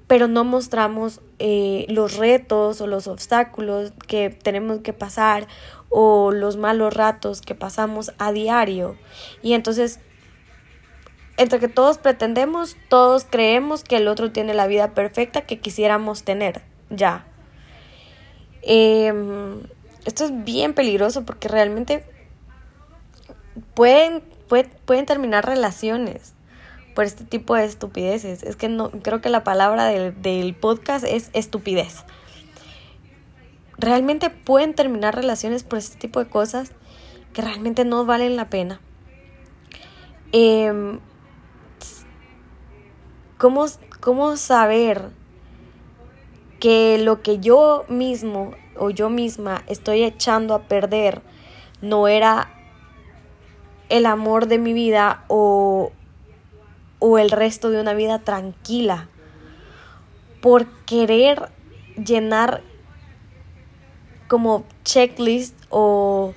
pero 0.09 0.27
no 0.27 0.43
mostramos 0.43 1.21
eh, 1.39 1.87
los 1.89 2.17
retos 2.17 2.81
o 2.81 2.89
los 2.89 3.07
obstáculos 3.07 3.93
que 4.09 4.31
tenemos 4.31 4.81
que 4.81 4.93
pasar 4.93 5.47
o 5.91 6.33
los 6.33 6.57
malos 6.57 6.93
ratos 6.93 7.41
que 7.41 7.55
pasamos 7.55 8.13
a 8.19 8.33
diario. 8.33 8.97
Y 9.41 9.53
entonces, 9.53 10.01
entre 11.37 11.61
que 11.61 11.69
todos 11.69 11.99
pretendemos, 11.99 12.77
todos 12.89 13.27
creemos 13.31 13.85
que 13.85 13.99
el 13.99 14.09
otro 14.09 14.33
tiene 14.33 14.55
la 14.55 14.67
vida 14.67 14.93
perfecta 14.93 15.43
que 15.43 15.61
quisiéramos 15.61 16.25
tener, 16.25 16.63
ya. 16.91 17.29
Em, 18.67 19.61
esto 20.05 20.25
es 20.25 20.45
bien 20.45 20.75
peligroso 20.75 21.25
porque 21.25 21.49
realmente 21.49 22.05
pueden, 23.75 24.23
pueden 24.85 25.07
terminar 25.07 25.45
relaciones 25.45 26.35
por 26.95 27.05
este 27.05 27.25
tipo 27.25 27.55
de 27.55 27.65
estupideces. 27.65 28.43
Es 28.43 28.57
que 28.57 28.69
no, 28.69 28.91
creo 28.91 29.21
que 29.21 29.29
la 29.29 29.45
palabra 29.45 29.87
del, 29.87 30.21
del 30.23 30.55
podcast 30.55 31.05
es 31.05 31.31
estupidez. 31.33 32.05
Realmente 33.77 34.31
pueden 34.31 34.75
terminar 34.75 35.15
relaciones 35.15 35.63
por 35.65 35.79
este 35.79 35.97
tipo 35.99 36.21
de 36.21 36.31
cosas 36.31 36.71
que 37.33 37.43
realmente 37.43 37.85
no 37.85 38.05
valen 38.07 38.37
la 38.37 38.49
pena. 38.49 38.81
Eh, 40.33 40.99
¿cómo, 43.39 43.67
¿Cómo 44.01 44.37
saber 44.37 45.11
que 46.65 46.97
lo 46.97 47.21
que 47.21 47.41
yo 47.41 47.85
mismo 47.91 48.53
o 48.79 48.89
yo 48.89 49.11
misma 49.11 49.63
estoy 49.67 50.03
echando 50.03 50.55
a 50.55 50.63
perder 50.63 51.21
no 51.83 52.09
era 52.09 52.55
el 53.91 54.07
amor 54.07 54.47
de 54.47 54.57
mi 54.57 54.73
vida 54.73 55.27
o, 55.29 55.93
o 57.01 57.19
el 57.19 57.31
resto 57.31 57.69
de 57.69 57.83
una 57.83 57.93
vida 57.93 58.21
tranquila. 58.21 59.11
Por 60.41 60.67
querer 60.87 61.51
llenar 62.03 62.63
como 64.27 64.65
checklist 64.85 65.55
o, 65.69 66.33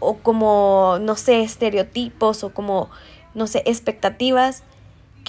o 0.00 0.16
como, 0.16 0.98
no 1.00 1.14
sé, 1.14 1.42
estereotipos 1.42 2.42
o 2.42 2.52
como, 2.52 2.90
no 3.34 3.46
sé, 3.46 3.62
expectativas 3.66 4.64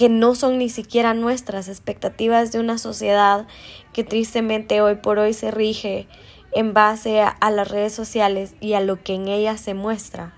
que 0.00 0.08
no 0.08 0.34
son 0.34 0.56
ni 0.56 0.70
siquiera 0.70 1.12
nuestras 1.12 1.68
expectativas 1.68 2.52
de 2.52 2.58
una 2.58 2.78
sociedad 2.78 3.46
que 3.92 4.02
tristemente 4.02 4.80
hoy 4.80 4.94
por 4.94 5.18
hoy 5.18 5.34
se 5.34 5.50
rige 5.50 6.08
en 6.52 6.72
base 6.72 7.20
a, 7.20 7.50
las 7.50 7.68
redes 7.68 7.92
sociales 7.92 8.54
y 8.62 8.72
a 8.72 8.80
lo 8.80 9.02
que 9.02 9.12
en 9.12 9.28
ellas 9.28 9.60
se 9.60 9.74
muestra, 9.74 10.32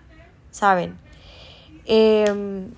¿saben? 0.51 0.98
Em, 1.85 2.72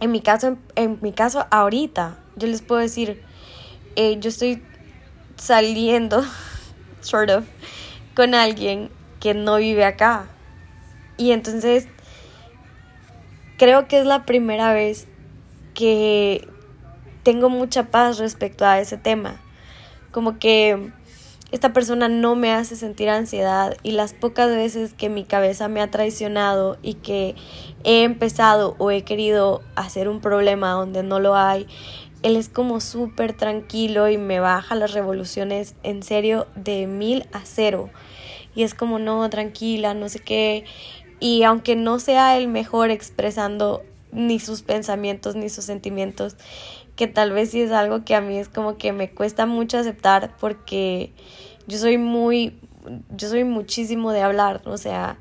en 0.00 0.10
mi 0.10 0.20
caso, 0.20 0.58
en, 0.74 0.98
mi 1.00 1.12
caso 1.12 1.46
ahorita, 1.52 2.18
yo 2.34 2.48
les 2.48 2.60
puedo 2.60 2.80
decir, 2.80 3.22
eh, 3.94 4.18
yo 4.18 4.30
estoy 4.30 4.64
saliendo, 5.36 6.24
sort 7.02 7.30
of, 7.30 7.44
con 8.16 8.34
alguien 8.34 8.90
que 9.20 9.32
no 9.32 9.58
vive 9.58 9.84
acá. 9.84 10.26
Y 11.16 11.30
entonces, 11.30 11.86
creo 13.58 13.86
que 13.86 14.00
es 14.00 14.06
la 14.06 14.26
primera 14.26 14.72
vez 14.72 15.06
que 15.76 16.48
tengo 17.22 17.50
mucha 17.50 17.90
paz 17.90 18.18
respecto 18.18 18.64
a 18.64 18.80
ese 18.80 18.96
tema. 18.96 19.40
Como 20.10 20.38
que 20.38 20.90
esta 21.52 21.72
persona 21.72 22.08
no 22.08 22.34
me 22.34 22.52
hace 22.52 22.76
sentir 22.76 23.10
ansiedad 23.10 23.76
y 23.82 23.92
las 23.92 24.14
pocas 24.14 24.48
veces 24.48 24.94
que 24.94 25.10
mi 25.10 25.24
cabeza 25.24 25.68
me 25.68 25.82
ha 25.82 25.90
traicionado 25.90 26.78
y 26.82 26.94
que 26.94 27.36
he 27.84 28.04
empezado 28.04 28.74
o 28.78 28.90
he 28.90 29.02
querido 29.02 29.62
hacer 29.76 30.08
un 30.08 30.20
problema 30.20 30.72
donde 30.72 31.02
no 31.02 31.20
lo 31.20 31.36
hay, 31.36 31.66
él 32.22 32.36
es 32.36 32.48
como 32.48 32.80
súper 32.80 33.34
tranquilo 33.34 34.08
y 34.08 34.16
me 34.16 34.40
baja 34.40 34.74
las 34.74 34.94
revoluciones 34.94 35.74
en 35.82 36.02
serio 36.02 36.46
de 36.56 36.86
mil 36.86 37.26
a 37.32 37.42
cero. 37.44 37.90
Y 38.54 38.62
es 38.62 38.72
como, 38.74 38.98
no, 38.98 39.28
tranquila, 39.28 39.92
no 39.92 40.08
sé 40.08 40.20
qué. 40.20 40.64
Y 41.20 41.42
aunque 41.42 41.76
no 41.76 41.98
sea 41.98 42.38
el 42.38 42.48
mejor 42.48 42.90
expresando 42.90 43.82
ni 44.12 44.40
sus 44.40 44.62
pensamientos 44.62 45.36
ni 45.36 45.48
sus 45.48 45.64
sentimientos, 45.64 46.36
que 46.96 47.06
tal 47.06 47.32
vez 47.32 47.50
sí 47.50 47.60
es 47.60 47.72
algo 47.72 48.04
que 48.04 48.14
a 48.14 48.20
mí 48.20 48.38
es 48.38 48.48
como 48.48 48.76
que 48.78 48.92
me 48.92 49.10
cuesta 49.10 49.46
mucho 49.46 49.78
aceptar 49.78 50.36
porque 50.38 51.12
yo 51.66 51.78
soy 51.78 51.98
muy, 51.98 52.58
yo 53.16 53.28
soy 53.28 53.44
muchísimo 53.44 54.12
de 54.12 54.22
hablar, 54.22 54.62
o 54.66 54.78
sea, 54.78 55.18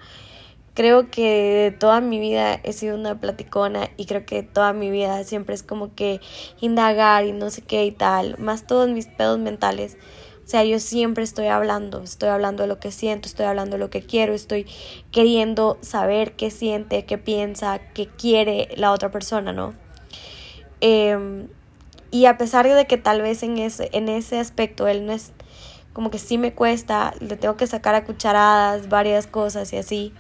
creo 0.76 1.10
que 1.10 1.76
toda 1.80 2.02
mi 2.02 2.19
vida 2.19 2.60
he 2.63 2.74
sido 2.74 2.95
una 2.95 3.19
platicona 3.19 3.89
y 3.98 4.06
creo 4.06 4.26
que 4.26 4.43
toda 4.43 4.74
mi 4.74 4.91
vida 4.91 5.24
siempre 5.24 5.56
es 5.56 5.63
como 5.63 5.95
que 5.95 6.19
indagar 6.60 7.26
y 7.26 7.32
no 7.32 7.50
sé 7.50 7.62
qué 7.62 7.86
y 7.86 7.91
tal, 7.91 8.38
más 8.38 8.67
todos 8.67 8.89
mis 8.89 9.08
pedos 9.08 9.39
mentales. 9.39 9.98
O 10.45 10.47
sea, 10.47 10.63
yo 10.63 10.79
siempre 10.79 11.23
estoy 11.23 11.47
hablando, 11.47 12.03
estoy 12.03 12.29
hablando 12.29 12.63
de 12.63 12.67
lo 12.67 12.79
que 12.79 12.91
siento, 12.91 13.27
estoy 13.27 13.47
hablando 13.47 13.77
de 13.77 13.79
lo 13.79 13.89
que 13.89 14.03
quiero, 14.03 14.36
estoy 14.36 14.67
queriendo 15.12 15.79
saber 15.81 16.34
qué 16.34 16.51
siente, 16.51 17.03
qué 17.05 17.17
piensa, 17.17 17.79
qué 17.93 18.08
quiere 18.08 18.69
la 18.77 18.91
otra 18.91 19.10
persona, 19.10 19.53
¿no? 19.53 19.73
Em, 20.81 21.47
y 22.12 22.27
a 22.27 22.38
pesar 22.38 22.67
de 22.67 22.86
que 22.86 22.97
tal 22.97 23.23
vez 23.23 23.41
en 23.41 23.58
ese, 23.58 23.89
en 23.91 24.08
ese 24.08 24.38
aspecto 24.38 24.88
él 24.88 25.08
no 25.08 25.13
es 25.13 25.31
como 25.93 26.12
que 26.12 26.19
sí 26.19 26.38
me 26.38 26.53
cuesta, 26.53 27.15
le 27.19 27.38
tengo 27.38 27.58
que 27.58 27.65
sacar 27.65 27.95
a 27.95 28.03
cucharadas 28.03 28.88
varias 28.88 29.25
cosas 29.25 29.73
y 29.73 29.77
así 29.77 30.13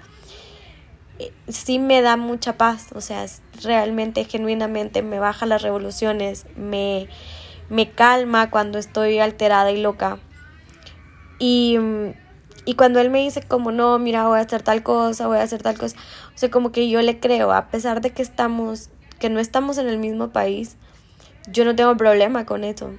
eh, 1.19 1.31
sí 1.47 1.77
me 1.77 2.01
da 2.01 2.17
mucha 2.17 2.57
paz, 2.57 2.87
o 2.95 3.01
sea, 3.01 3.25
realmente, 3.61 4.25
genuinamente 4.25 5.01
me 5.03 5.19
baja 5.19 5.45
las 5.45 5.61
revoluciones, 5.61 6.45
me, 6.57 7.07
me 7.69 7.91
calma 7.91 8.49
cuando 8.49 8.77
estoy 8.77 9.19
alterada 9.19 9.71
y 9.71 9.81
loca. 9.81 10.19
Y, 11.39 11.77
y 12.65 12.75
cuando 12.75 12.99
él 12.99 13.09
me 13.09 13.19
dice 13.19 13.41
como, 13.41 13.71
no, 13.71 13.99
mira, 13.99 14.27
voy 14.27 14.39
a 14.39 14.41
hacer 14.41 14.61
tal 14.61 14.83
cosa, 14.83 15.27
voy 15.27 15.37
a 15.37 15.43
hacer 15.43 15.61
tal 15.61 15.77
cosa, 15.77 15.97
o 16.33 16.37
sea, 16.37 16.49
como 16.49 16.71
que 16.71 16.89
yo 16.89 17.01
le 17.01 17.19
creo, 17.19 17.51
a 17.51 17.67
pesar 17.67 18.01
de 18.01 18.11
que 18.11 18.21
estamos, 18.21 18.89
que 19.19 19.29
no 19.29 19.39
estamos 19.39 19.77
en 19.77 19.87
el 19.87 19.97
mismo 19.97 20.29
país, 20.29 20.77
yo 21.47 21.65
no 21.65 21.75
tengo 21.75 21.95
problema 21.97 22.45
con 22.45 22.63
eso. 22.63 22.91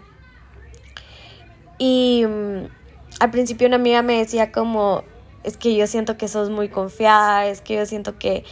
Y 1.78 2.24
mm, 2.26 2.66
al 3.20 3.30
principio 3.30 3.66
una 3.66 3.76
amiga 3.76 4.02
me 4.02 4.18
decía 4.18 4.52
como, 4.52 5.04
es 5.46 5.56
que 5.56 5.74
yo 5.76 5.86
siento 5.86 6.18
que 6.18 6.28
sos 6.28 6.50
muy 6.50 6.68
confiada, 6.68 7.46
es 7.46 7.60
que 7.60 7.76
yo 7.76 7.86
siento 7.86 8.18
que 8.18 8.44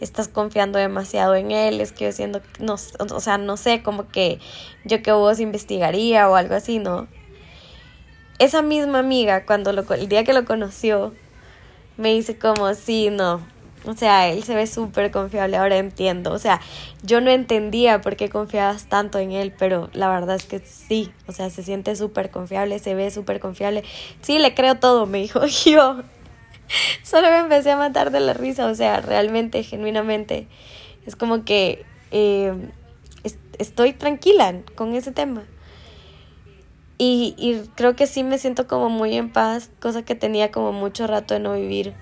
estás 0.00 0.28
confiando 0.28 0.78
demasiado 0.78 1.34
en 1.34 1.50
él, 1.50 1.80
es 1.80 1.92
que 1.92 2.04
yo 2.04 2.12
siento, 2.12 2.40
no, 2.60 2.74
o 2.74 3.20
sea, 3.20 3.38
no 3.38 3.56
sé, 3.56 3.82
como 3.82 4.08
que 4.08 4.38
yo 4.84 5.02
que 5.02 5.12
vos 5.12 5.40
investigaría 5.40 6.28
o 6.28 6.36
algo 6.36 6.54
así, 6.54 6.78
¿no? 6.78 7.08
Esa 8.38 8.60
misma 8.60 8.98
amiga, 8.98 9.46
cuando 9.46 9.72
lo, 9.72 9.82
el 9.94 10.08
día 10.08 10.24
que 10.24 10.34
lo 10.34 10.44
conoció, 10.44 11.14
me 11.96 12.12
dice 12.12 12.38
como, 12.38 12.74
sí, 12.74 13.08
no, 13.10 13.40
o 13.84 13.94
sea, 13.94 14.28
él 14.28 14.44
se 14.44 14.54
ve 14.54 14.66
súper 14.66 15.10
confiable, 15.10 15.56
ahora 15.56 15.76
entiendo. 15.76 16.32
O 16.32 16.38
sea, 16.38 16.60
yo 17.02 17.20
no 17.20 17.30
entendía 17.30 18.00
por 18.00 18.16
qué 18.16 18.28
confiabas 18.28 18.86
tanto 18.86 19.18
en 19.18 19.32
él, 19.32 19.52
pero 19.58 19.90
la 19.92 20.08
verdad 20.08 20.36
es 20.36 20.44
que 20.44 20.60
sí. 20.60 21.10
O 21.26 21.32
sea, 21.32 21.50
se 21.50 21.62
siente 21.62 21.96
súper 21.96 22.30
confiable, 22.30 22.78
se 22.78 22.94
ve 22.94 23.10
súper 23.10 23.40
confiable. 23.40 23.82
Sí, 24.20 24.38
le 24.38 24.54
creo 24.54 24.76
todo, 24.76 25.06
me 25.06 25.18
dijo 25.18 25.40
yo. 25.64 26.02
solo 27.02 27.30
me 27.30 27.38
empecé 27.38 27.70
a 27.70 27.76
matar 27.76 28.10
de 28.10 28.20
la 28.20 28.34
risa, 28.34 28.66
o 28.66 28.74
sea, 28.74 29.00
realmente, 29.00 29.62
genuinamente, 29.62 30.48
es 31.06 31.16
como 31.16 31.44
que 31.44 31.84
eh, 32.10 32.52
estoy 33.58 33.92
tranquila 33.92 34.54
con 34.74 34.94
ese 34.94 35.12
tema. 35.12 35.44
Y, 36.98 37.34
y 37.36 37.68
creo 37.74 37.96
que 37.96 38.06
sí 38.06 38.22
me 38.22 38.38
siento 38.38 38.68
como 38.68 38.88
muy 38.88 39.16
en 39.16 39.32
paz, 39.32 39.70
cosa 39.80 40.04
que 40.04 40.14
tenía 40.14 40.52
como 40.52 40.72
mucho 40.72 41.06
rato 41.06 41.34
de 41.34 41.40
no 41.40 41.54
vivir, 41.54 41.94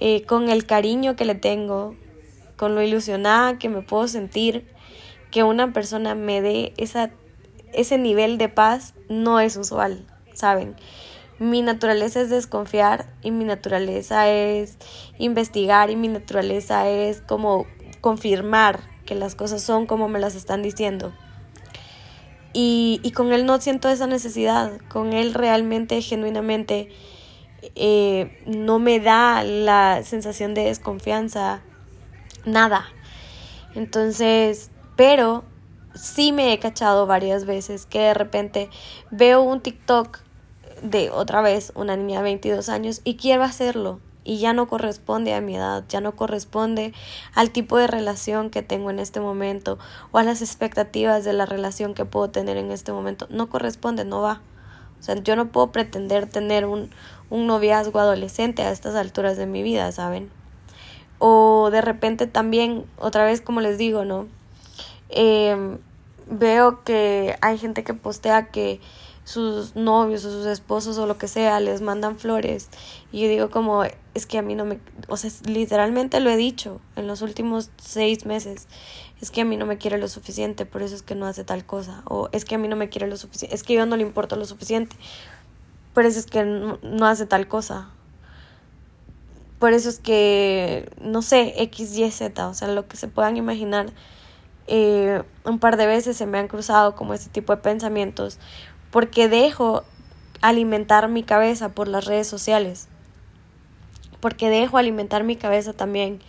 eh, 0.00 0.22
con 0.24 0.50
el 0.50 0.66
cariño 0.66 1.16
que 1.16 1.24
le 1.24 1.34
tengo, 1.34 1.96
con 2.56 2.74
lo 2.74 2.82
ilusionada 2.82 3.58
que 3.58 3.68
me 3.68 3.82
puedo 3.82 4.06
sentir, 4.06 4.66
que 5.30 5.42
una 5.42 5.72
persona 5.72 6.14
me 6.14 6.40
dé 6.40 6.74
esa, 6.76 7.10
ese 7.72 7.98
nivel 7.98 8.38
de 8.38 8.48
paz 8.48 8.94
no 9.08 9.40
es 9.40 9.56
usual, 9.56 10.06
¿saben? 10.32 10.76
Mi 11.38 11.62
naturaleza 11.62 12.20
es 12.20 12.30
desconfiar 12.30 13.06
y 13.22 13.30
mi 13.30 13.44
naturaleza 13.44 14.28
es 14.28 14.76
investigar 15.18 15.90
y 15.90 15.96
mi 15.96 16.08
naturaleza 16.08 16.88
es 16.88 17.20
como 17.20 17.66
confirmar 18.00 18.80
que 19.06 19.14
las 19.14 19.34
cosas 19.34 19.62
son 19.62 19.86
como 19.86 20.08
me 20.08 20.20
las 20.20 20.34
están 20.34 20.62
diciendo. 20.62 21.12
Y, 22.52 23.00
y 23.02 23.10
con 23.10 23.32
él 23.32 23.46
no 23.46 23.60
siento 23.60 23.88
esa 23.88 24.06
necesidad, 24.06 24.78
con 24.88 25.12
él 25.12 25.34
realmente, 25.34 26.00
genuinamente, 26.02 26.88
eh, 27.74 28.42
no 28.46 28.78
me 28.78 29.00
da 29.00 29.42
la 29.42 30.02
sensación 30.04 30.54
de 30.54 30.64
desconfianza, 30.64 31.62
nada. 32.44 32.86
Entonces, 33.74 34.70
pero 34.96 35.44
sí 35.94 36.32
me 36.32 36.52
he 36.52 36.58
cachado 36.58 37.06
varias 37.06 37.44
veces 37.44 37.86
que 37.86 38.00
de 38.00 38.14
repente 38.14 38.70
veo 39.10 39.42
un 39.42 39.60
TikTok 39.60 40.23
de 40.84 41.10
otra 41.10 41.40
vez 41.40 41.72
una 41.74 41.96
niña 41.96 42.18
de 42.18 42.24
22 42.24 42.68
años 42.68 43.00
y 43.04 43.16
quiero 43.16 43.42
hacerlo 43.42 44.00
y 44.22 44.38
ya 44.38 44.52
no 44.52 44.68
corresponde 44.68 45.32
a 45.32 45.40
mi 45.40 45.56
edad, 45.56 45.84
ya 45.88 46.00
no 46.00 46.14
corresponde 46.14 46.92
al 47.34 47.50
tipo 47.50 47.78
de 47.78 47.86
relación 47.86 48.50
que 48.50 48.62
tengo 48.62 48.90
en 48.90 48.98
este 48.98 49.18
momento 49.18 49.78
o 50.12 50.18
a 50.18 50.24
las 50.24 50.42
expectativas 50.42 51.24
de 51.24 51.32
la 51.32 51.46
relación 51.46 51.94
que 51.94 52.04
puedo 52.04 52.28
tener 52.30 52.58
en 52.58 52.70
este 52.70 52.92
momento. 52.92 53.26
No 53.30 53.48
corresponde, 53.48 54.04
no 54.04 54.20
va. 54.20 54.42
O 55.00 55.02
sea, 55.02 55.16
yo 55.16 55.36
no 55.36 55.48
puedo 55.48 55.72
pretender 55.72 56.26
tener 56.26 56.66
un, 56.66 56.90
un 57.30 57.46
noviazgo 57.46 57.98
adolescente 57.98 58.62
a 58.62 58.70
estas 58.70 58.94
alturas 58.94 59.36
de 59.38 59.46
mi 59.46 59.62
vida, 59.62 59.90
¿saben? 59.92 60.30
O 61.18 61.70
de 61.70 61.80
repente 61.80 62.26
también, 62.26 62.84
otra 62.98 63.24
vez 63.24 63.40
como 63.40 63.62
les 63.62 63.78
digo, 63.78 64.04
¿no? 64.04 64.26
Eh, 65.08 65.78
veo 66.28 66.84
que 66.84 67.36
hay 67.40 67.58
gente 67.58 67.84
que 67.84 67.94
postea 67.94 68.50
que 68.50 68.80
sus 69.24 69.74
novios 69.74 70.24
o 70.26 70.30
sus 70.30 70.46
esposos 70.46 70.98
o 70.98 71.06
lo 71.06 71.16
que 71.16 71.28
sea 71.28 71.58
les 71.60 71.80
mandan 71.80 72.18
flores. 72.18 72.68
Y 73.10 73.22
yo 73.22 73.28
digo 73.28 73.50
como 73.50 73.84
es 73.84 74.26
que 74.26 74.38
a 74.38 74.42
mí 74.42 74.54
no 74.54 74.64
me 74.64 74.78
o 75.08 75.16
sea 75.16 75.30
literalmente 75.46 76.20
lo 76.20 76.30
he 76.30 76.36
dicho 76.36 76.80
en 76.96 77.06
los 77.06 77.22
últimos 77.22 77.70
seis 77.82 78.26
meses 78.26 78.68
es 79.20 79.30
que 79.30 79.40
a 79.40 79.44
mí 79.44 79.56
no 79.56 79.64
me 79.64 79.78
quiere 79.78 79.96
lo 79.96 80.08
suficiente 80.08 80.66
por 80.66 80.82
eso 80.82 80.94
es 80.94 81.02
que 81.02 81.14
no 81.14 81.26
hace 81.26 81.44
tal 81.44 81.64
cosa. 81.64 82.02
O 82.04 82.28
es 82.32 82.44
que 82.44 82.54
a 82.54 82.58
mí 82.58 82.68
no 82.68 82.76
me 82.76 82.90
quiere 82.90 83.06
lo 83.06 83.16
suficiente 83.16 83.54
es 83.54 83.62
que 83.62 83.74
yo 83.74 83.86
no 83.86 83.96
le 83.96 84.02
importo 84.02 84.36
lo 84.36 84.44
suficiente 84.44 84.96
por 85.94 86.04
eso 86.04 86.18
es 86.18 86.26
que 86.26 86.44
no, 86.44 87.06
hace 87.06 87.24
tal 87.24 87.46
cosa. 87.46 87.88
Por 89.60 89.72
eso 89.72 89.88
es 89.88 90.00
que 90.00 90.90
no 91.00 91.22
sé 91.22 91.54
x 91.62 91.96
y 91.96 92.10
z 92.10 92.46
o 92.46 92.52
sea 92.52 92.68
lo 92.68 92.86
que 92.88 92.98
se 92.98 93.08
puedan 93.08 93.38
imaginar 93.38 93.86
eh, 94.66 95.22
un 95.44 95.58
par 95.58 95.76
de 95.76 95.86
veces 95.86 96.16
se 96.16 96.26
me 96.26 96.38
han 96.38 96.48
cruzado 96.48 96.94
como 96.94 97.14
ese 97.14 97.30
tipo 97.30 97.54
de 97.54 97.62
pensamientos 97.62 98.38
porque 98.94 99.28
dejo 99.28 99.82
alimentar 100.40 101.08
mi 101.08 101.24
cabeza 101.24 101.70
por 101.70 101.88
las 101.88 102.04
redes 102.04 102.28
sociales, 102.28 102.86
porque 104.20 104.48
dejo 104.48 104.78
alimentar 104.78 105.24
mi 105.24 105.34
cabeza 105.34 105.72
también 105.72 106.20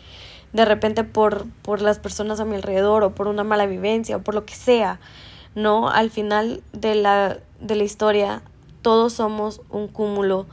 de 0.52 0.66
repente 0.66 1.04
por, 1.04 1.46
por 1.62 1.84
las 1.84 2.00
personas 2.00 2.40
a 2.40 2.46
mi 2.46 2.56
alrededor 2.56 3.04
o 3.04 3.14
por 3.14 3.28
una 3.28 3.44
mala 3.44 3.68
vivencia 3.68 4.18
o 4.18 4.24
por 4.24 4.34
lo 4.34 4.48
que 4.48 4.56
sea, 4.56 5.00
¿no? 5.54 5.90
Al 5.90 6.10
final 6.10 6.64
de 6.74 6.96
la, 6.96 7.38
de 7.60 7.76
la 7.76 7.84
historia 7.84 8.42
todos 8.82 9.14
somos 9.14 9.62
un 9.70 9.88
cúmulo 9.88 10.48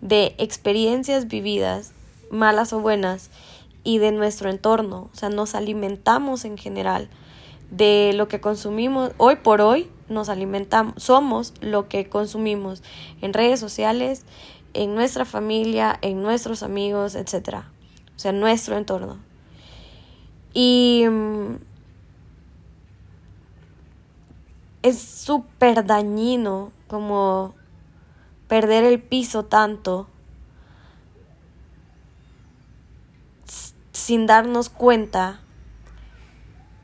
de 0.00 0.34
experiencias 0.38 1.28
vividas, 1.28 1.92
malas 2.32 2.72
o 2.72 2.80
buenas, 2.80 3.30
y 3.84 3.98
de 3.98 4.10
nuestro 4.10 4.50
entorno, 4.50 5.10
o 5.12 5.16
sea, 5.16 5.28
nos 5.28 5.54
alimentamos 5.54 6.44
en 6.44 6.58
general 6.58 7.08
de 7.70 8.14
lo 8.16 8.26
que 8.26 8.40
consumimos 8.40 9.12
hoy 9.16 9.36
por 9.36 9.60
hoy 9.60 9.88
nos 10.12 10.28
alimentamos, 10.28 11.02
somos 11.02 11.54
lo 11.60 11.88
que 11.88 12.08
consumimos 12.08 12.82
en 13.20 13.32
redes 13.32 13.58
sociales, 13.60 14.24
en 14.74 14.94
nuestra 14.94 15.24
familia, 15.24 15.98
en 16.02 16.22
nuestros 16.22 16.62
amigos, 16.62 17.14
etc. 17.14 17.64
O 18.14 18.18
sea, 18.18 18.32
nuestro 18.32 18.76
entorno. 18.76 19.18
Y 20.54 21.04
mm, 21.08 21.56
es 24.82 25.00
súper 25.00 25.84
dañino 25.84 26.72
como 26.88 27.54
perder 28.48 28.84
el 28.84 29.00
piso 29.00 29.44
tanto 29.44 30.08
sin 33.92 34.26
darnos 34.26 34.68
cuenta 34.68 35.40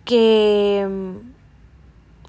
que 0.05 0.87
mm, 0.89 1.38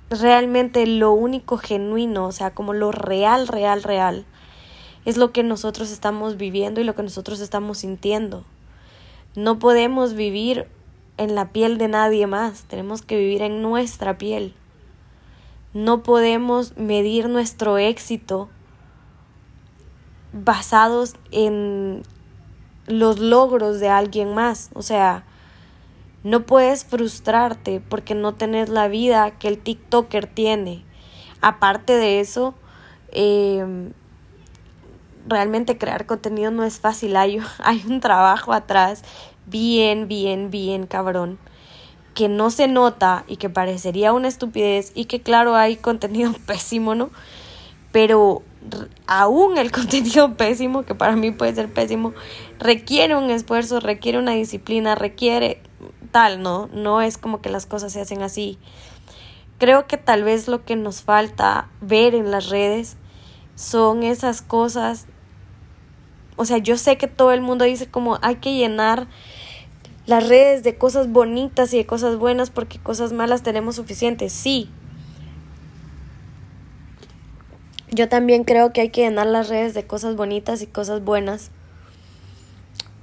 realmente 0.10 0.86
lo 0.88 1.12
único 1.12 1.58
genuino, 1.58 2.26
o 2.26 2.32
sea, 2.32 2.52
como 2.52 2.74
lo 2.74 2.92
real, 2.92 3.48
real, 3.48 3.84
real, 3.84 4.26
es 5.06 5.18
lo 5.18 5.32
que 5.32 5.44
nosotros 5.44 5.92
estamos 5.92 6.38
viviendo 6.38 6.82
y 6.82 6.84
lo 6.84 6.96
que 6.96 7.04
nosotros 7.04 7.40
estamos 7.40 7.80
sintiendo. 7.80 8.44
No 9.36 9.60
podemos 9.60 10.14
vivir 10.14 10.68
en 11.18 11.36
la 11.36 11.50
piel 11.50 11.78
de 11.78 11.88
nadie 11.88 12.28
más, 12.28 12.64
tenemos 12.64 13.02
que 13.02 13.18
vivir 13.18 13.42
en 13.42 13.62
nuestra 13.62 14.18
piel. 14.18 14.54
No 15.74 16.02
podemos 16.02 16.76
medir 16.78 17.30
nuestro 17.30 17.78
éxito 17.78 18.50
basados 20.34 21.16
en 21.32 22.04
los 22.88 23.20
logros 23.20 23.80
de 23.80 23.90
alguien 23.90 24.34
más, 24.34 24.72
o 24.74 24.82
sea, 24.82 25.24
no 26.24 26.46
puedes 26.46 26.86
frustrarte 26.86 27.82
porque 27.88 28.16
no 28.16 28.36
tenés 28.36 28.70
la 28.70 28.88
vida 28.88 29.32
que 29.32 29.48
el 29.48 29.58
TikToker 29.58 30.28
tiene. 30.28 30.84
Aparte 31.42 31.94
de 31.94 32.20
eso, 32.20 32.56
em, 33.12 33.94
realmente 35.28 35.78
crear 35.78 36.06
contenido 36.06 36.52
no 36.52 36.64
es 36.64 36.80
fácil, 36.80 37.16
hay, 37.16 37.40
hay 37.64 37.84
un 37.88 38.00
trabajo 38.00 38.54
atrás 38.54 39.04
bien, 39.46 40.08
bien, 40.08 40.52
bien 40.52 40.86
cabrón 40.86 41.40
que 42.20 42.28
no 42.28 42.50
se 42.50 42.68
nota 42.68 43.24
y 43.28 43.38
que 43.38 43.50
parecería 43.50 44.12
una 44.12 44.28
estupidez 44.28 44.92
y 44.94 45.06
que 45.06 45.22
claro 45.22 45.56
hay 45.56 45.78
contenido 45.78 46.34
pésimo, 46.46 46.94
¿no? 46.94 47.12
Pero 47.94 48.44
aún 49.08 49.58
el 49.58 49.72
contenido 49.72 50.36
pésimo, 50.36 50.84
que 50.84 50.96
para 50.96 51.16
mí 51.16 51.32
puede 51.32 51.56
ser 51.56 51.72
pésimo, 51.72 52.14
requiere 52.60 53.16
un 53.16 53.30
esfuerzo, 53.30 53.80
requiere 53.80 54.20
una 54.20 54.32
disciplina, 54.32 54.96
requiere 54.96 55.62
tal, 56.12 56.42
¿no? 56.42 56.70
No 56.74 57.02
es 57.02 57.18
como 57.18 57.42
que 57.42 57.50
las 57.50 57.66
cosas 57.66 57.94
se 57.94 58.02
hacen 58.02 58.22
así. 58.22 58.58
Creo 59.58 59.88
que 59.88 59.98
tal 59.98 60.24
vez 60.24 60.48
lo 60.48 60.64
que 60.64 60.76
nos 60.76 61.02
falta 61.02 61.68
ver 61.82 62.16
en 62.16 62.32
las 62.32 62.50
redes 62.50 62.98
son 63.56 64.04
esas 64.04 64.42
cosas. 64.42 65.06
O 66.38 66.46
sea, 66.46 66.58
yo 66.58 66.78
sé 66.78 66.98
que 66.98 67.08
todo 67.08 67.32
el 67.32 67.42
mundo 67.42 67.66
dice 67.66 67.88
como 67.88 68.18
hay 68.22 68.38
que 68.38 68.54
llenar 68.54 69.08
las 70.06 70.28
redes 70.28 70.64
de 70.64 70.78
cosas 70.78 71.12
bonitas 71.12 71.74
y 71.74 71.78
de 71.78 71.86
cosas 71.86 72.18
buenas 72.18 72.50
porque 72.50 72.80
cosas 72.80 73.12
malas 73.12 73.44
tenemos 73.44 73.76
suficientes. 73.76 74.32
Sí. 74.32 74.70
Yo 77.92 78.08
también 78.08 78.44
creo 78.44 78.72
que 78.72 78.82
hay 78.82 78.90
que 78.90 79.02
llenar 79.02 79.28
las 79.28 79.50
redes 79.50 79.74
de 79.74 79.86
cosas 79.86 80.16
bonitas 80.16 80.62
y 80.62 80.68
cosas 80.68 81.04
buenas 81.04 81.52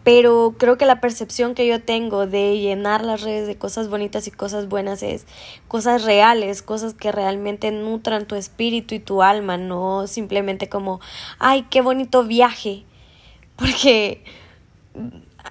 pero 0.06 0.54
creo 0.56 0.78
que 0.78 0.86
la 0.86 1.00
percepción 1.00 1.56
que 1.56 1.66
yo 1.66 1.82
tengo 1.82 2.28
de 2.28 2.60
llenar 2.60 3.04
las 3.04 3.22
redes 3.22 3.48
de 3.48 3.56
cosas 3.58 3.88
bonitas 3.88 4.28
y 4.28 4.30
cosas 4.30 4.68
buenas 4.68 5.02
es 5.02 5.26
cosas 5.66 6.04
reales, 6.04 6.62
cosas 6.62 6.94
que 6.94 7.10
realmente 7.10 7.72
nutran 7.72 8.24
tu 8.28 8.36
espíritu 8.36 8.94
y 8.94 9.00
tu 9.00 9.20
alma, 9.24 9.56
no 9.56 10.06
simplemente 10.06 10.68
como, 10.68 11.00
ay, 11.40 11.66
qué 11.70 11.80
bonito 11.80 12.22
viaje, 12.22 12.84
porque 13.56 14.22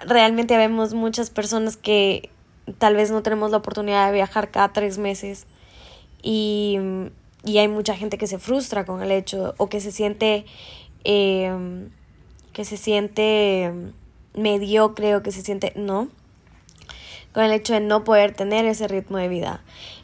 realmente 0.05 0.55
vemos 0.55 0.93
muchas 0.93 1.29
personas 1.29 1.75
que 1.75 2.29
tal 2.77 2.95
vez 2.95 3.11
no 3.11 3.23
tenemos 3.23 3.51
la 3.51 3.57
oportunidad 3.57 4.07
de 4.07 4.13
viajar 4.13 4.51
cada 4.51 4.71
tres 4.71 4.97
meses 4.97 5.47
y, 6.23 6.79
y 7.43 7.57
hay 7.57 7.67
mucha 7.67 7.93
gente 7.93 8.17
que 8.17 8.27
se 8.27 8.39
frustra 8.39 8.85
con 8.85 9.03
el 9.03 9.11
hecho 9.11 9.53
o 9.57 9.67
que 9.67 9.81
se 9.81 9.91
siente 9.91 10.45
eh, 11.03 11.89
que 12.53 12.63
se 12.63 12.77
siente 12.77 13.91
mediocre 14.35 15.15
o 15.15 15.23
que 15.23 15.31
se 15.31 15.41
siente, 15.41 15.73
no, 15.75 16.09
con 17.33 17.43
el 17.43 17.51
hecho 17.51 17.73
de 17.73 17.81
no 17.81 18.03
poder 18.03 18.33
tener 18.33 18.65
ese 18.65 18.87
ritmo 18.87 19.17
de 19.17 19.27
vida. 19.27 19.61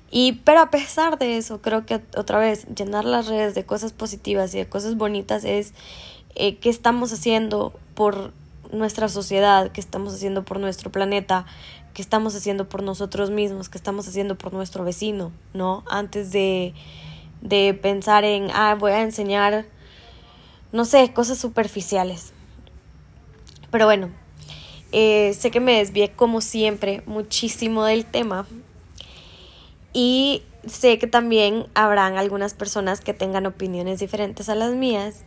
Y, 0.09 0.33
pero 0.43 0.59
a 0.59 0.69
pesar 0.69 1.17
de 1.17 1.37
eso, 1.37 1.61
creo 1.61 1.85
que 1.85 2.01
otra 2.17 2.37
vez, 2.37 2.67
llenar 2.75 3.05
las 3.05 3.27
redes 3.27 3.55
de 3.55 3.65
cosas 3.65 3.93
positivas 3.93 4.53
y 4.53 4.57
de 4.57 4.67
cosas 4.67 4.97
bonitas 4.97 5.45
es 5.45 5.73
eh, 6.35 6.57
qué 6.57 6.69
estamos 6.69 7.13
haciendo 7.13 7.73
por 7.95 8.33
nuestra 8.73 9.07
sociedad, 9.07 9.71
qué 9.71 9.79
estamos 9.79 10.13
haciendo 10.13 10.43
por 10.43 10.59
nuestro 10.59 10.91
planeta, 10.91 11.45
qué 11.93 12.01
estamos 12.01 12.35
haciendo 12.35 12.67
por 12.67 12.83
nosotros 12.83 13.29
mismos, 13.29 13.69
qué 13.69 13.77
estamos 13.77 14.07
haciendo 14.07 14.37
por 14.37 14.53
nuestro 14.53 14.83
vecino, 14.83 15.31
¿no? 15.53 15.83
Antes 15.89 16.31
de, 16.31 16.73
de 17.41 17.73
pensar 17.73 18.25
en, 18.25 18.49
ah, 18.53 18.75
voy 18.77 18.91
a 18.91 19.01
enseñar, 19.01 19.65
no 20.73 20.83
sé, 20.83 21.13
cosas 21.13 21.37
superficiales. 21.37 22.33
Pero 23.71 23.85
bueno, 23.85 24.09
eh, 24.91 25.33
sé 25.33 25.51
que 25.51 25.59
me 25.59 25.77
desvié 25.77 26.11
como 26.11 26.41
siempre 26.41 27.01
muchísimo 27.05 27.85
del 27.85 28.05
tema 28.05 28.45
y 29.93 30.43
sé 30.65 30.99
que 30.99 31.07
también 31.07 31.65
habrán 31.73 32.17
algunas 32.17 32.53
personas 32.53 33.01
que 33.01 33.13
tengan 33.13 33.45
opiniones 33.45 33.99
diferentes 33.99 34.49
a 34.49 34.55
las 34.55 34.73
mías. 34.73 35.23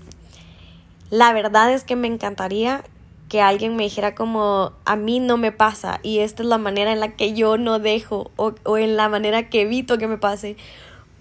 La 1.11 1.33
verdad 1.33 1.73
es 1.73 1.85
que 1.85 1.97
me 1.97 2.09
encantaría 2.09 2.85
que 3.29 3.41
alguien 3.41 3.75
me 3.75 3.85
dijera 3.85 4.15
como 4.15 4.73
a 4.85 4.97
mí 4.97 5.19
no 5.19 5.37
me 5.37 5.51
pasa 5.51 5.99
y 6.03 6.19
esta 6.19 6.43
es 6.43 6.49
la 6.49 6.59
manera 6.59 6.93
en 6.93 7.01
la 7.01 7.17
que 7.17 7.33
yo 7.33 7.57
no 7.57 7.79
dejo 7.79 8.31
o, 8.37 8.55
o 8.65 8.79
en 8.79 8.97
la 8.97 9.09
manera 9.09 9.49
que 9.49 9.63
evito 9.63 9.99
que 9.99 10.07
me 10.07 10.19
pase 10.19 10.57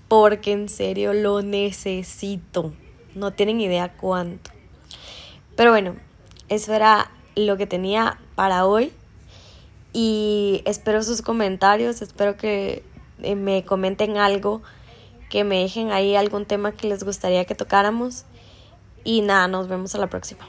porque 0.08 0.52
en 0.52 0.70
serio 0.70 1.14
lo 1.14 1.42
necesito. 1.42 2.74
No 3.16 3.32
tienen 3.32 3.62
idea 3.62 3.94
cuánto. 3.94 4.52
Pero 5.56 5.72
bueno, 5.72 5.96
eso 6.50 6.74
era 6.74 7.10
lo 7.36 7.58
que 7.58 7.68
tenía 7.68 8.20
para 8.36 8.66
hoy. 8.66 8.92
Y 9.94 10.62
espero 10.66 11.04
sus 11.04 11.22
comentarios, 11.22 12.02
espero 12.02 12.36
que 12.36 12.84
eh, 13.22 13.36
me 13.36 13.64
comenten 13.64 14.18
algo, 14.18 14.62
que 15.30 15.44
me 15.44 15.60
dejen 15.60 15.92
ahí 15.92 16.16
algún 16.16 16.46
tema 16.46 16.72
que 16.72 16.88
les 16.88 17.04
gustaría 17.04 17.46
que 17.46 17.56
tocáramos. 17.56 18.26
Y 19.04 19.22
nada, 19.22 19.48
nos 19.48 19.68
vemos 19.68 19.94
a 19.96 19.98
la 20.00 20.08
próxima. 20.08 20.48